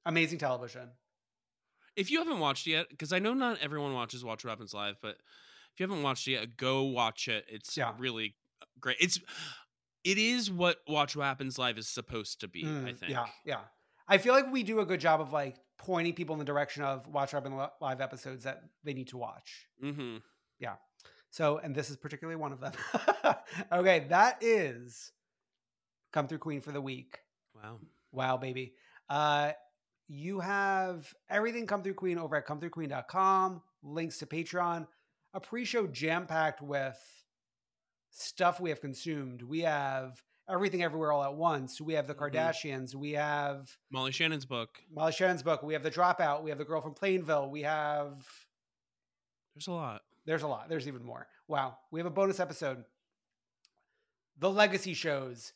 [0.06, 0.90] Amazing television.
[1.96, 4.72] If you haven't watched it yet, because I know not everyone watches Watch What Happens
[4.72, 5.16] Live, but
[5.72, 7.44] if you haven't watched it yet, go watch it.
[7.48, 7.94] It's Yeah.
[7.98, 8.36] really
[8.80, 8.96] great.
[9.00, 9.18] It's
[10.02, 12.62] it is what Watch What Happens Live is supposed to be.
[12.64, 13.12] I Mm, think.
[13.12, 13.64] Yeah, yeah.
[14.08, 16.82] I feel like we do a good job of like pointing people in the direction
[16.82, 19.66] of watch up in live episodes that they need to watch.
[19.82, 20.18] Mm-hmm.
[20.58, 20.74] Yeah.
[21.30, 22.72] So, and this is particularly one of them.
[23.72, 25.12] okay, that is
[26.12, 27.20] come through Queen for the week.
[27.54, 27.78] Wow.
[28.12, 28.74] Wow, baby.
[29.08, 29.52] Uh,
[30.08, 34.86] you have everything come through Queen over at come through comethroughqueen.com, links to Patreon,
[35.32, 36.98] a pre show jam packed with
[38.10, 39.42] stuff we have consumed.
[39.42, 40.20] We have
[40.50, 41.80] everything everywhere all at once.
[41.80, 42.32] We have the Mhm.
[42.32, 42.94] Kardashians.
[42.94, 44.82] We have Molly Shannon's book.
[44.90, 45.62] Molly Shannon's book.
[45.62, 46.42] We have the Dropout.
[46.42, 47.50] We have the Girl from Plainville.
[47.50, 48.26] We have
[49.54, 50.02] There's a lot.
[50.24, 50.68] there's a lot.
[50.68, 51.26] There's even more.
[51.48, 51.78] Wow.
[51.90, 52.84] We have a bonus episode.
[54.38, 55.52] The legacy shows.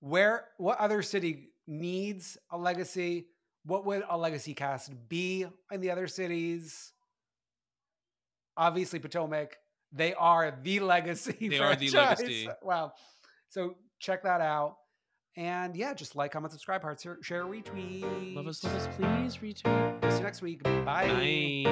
[0.00, 3.28] Where what other city needs a legacy?
[3.64, 6.92] What would a legacy cast be in the other cities?
[8.56, 9.56] Obviously Potomac.
[9.92, 11.48] They are the legacy.
[11.48, 12.48] They are the legacy.
[12.62, 12.92] Wow.
[13.48, 14.76] So check that out.
[15.36, 18.34] And yeah, just like, comment, subscribe, heart, share, share, retweet.
[18.34, 20.10] Love us, love us, please retweet.
[20.10, 20.62] See you next week.
[20.64, 20.82] Bye.
[20.84, 21.64] Bye.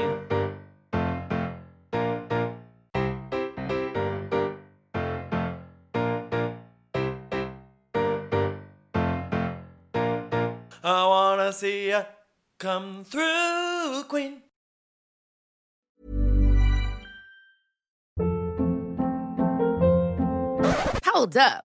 [10.84, 12.04] I wanna see ya
[12.60, 14.42] come through, Queen.
[21.04, 21.64] Hold up.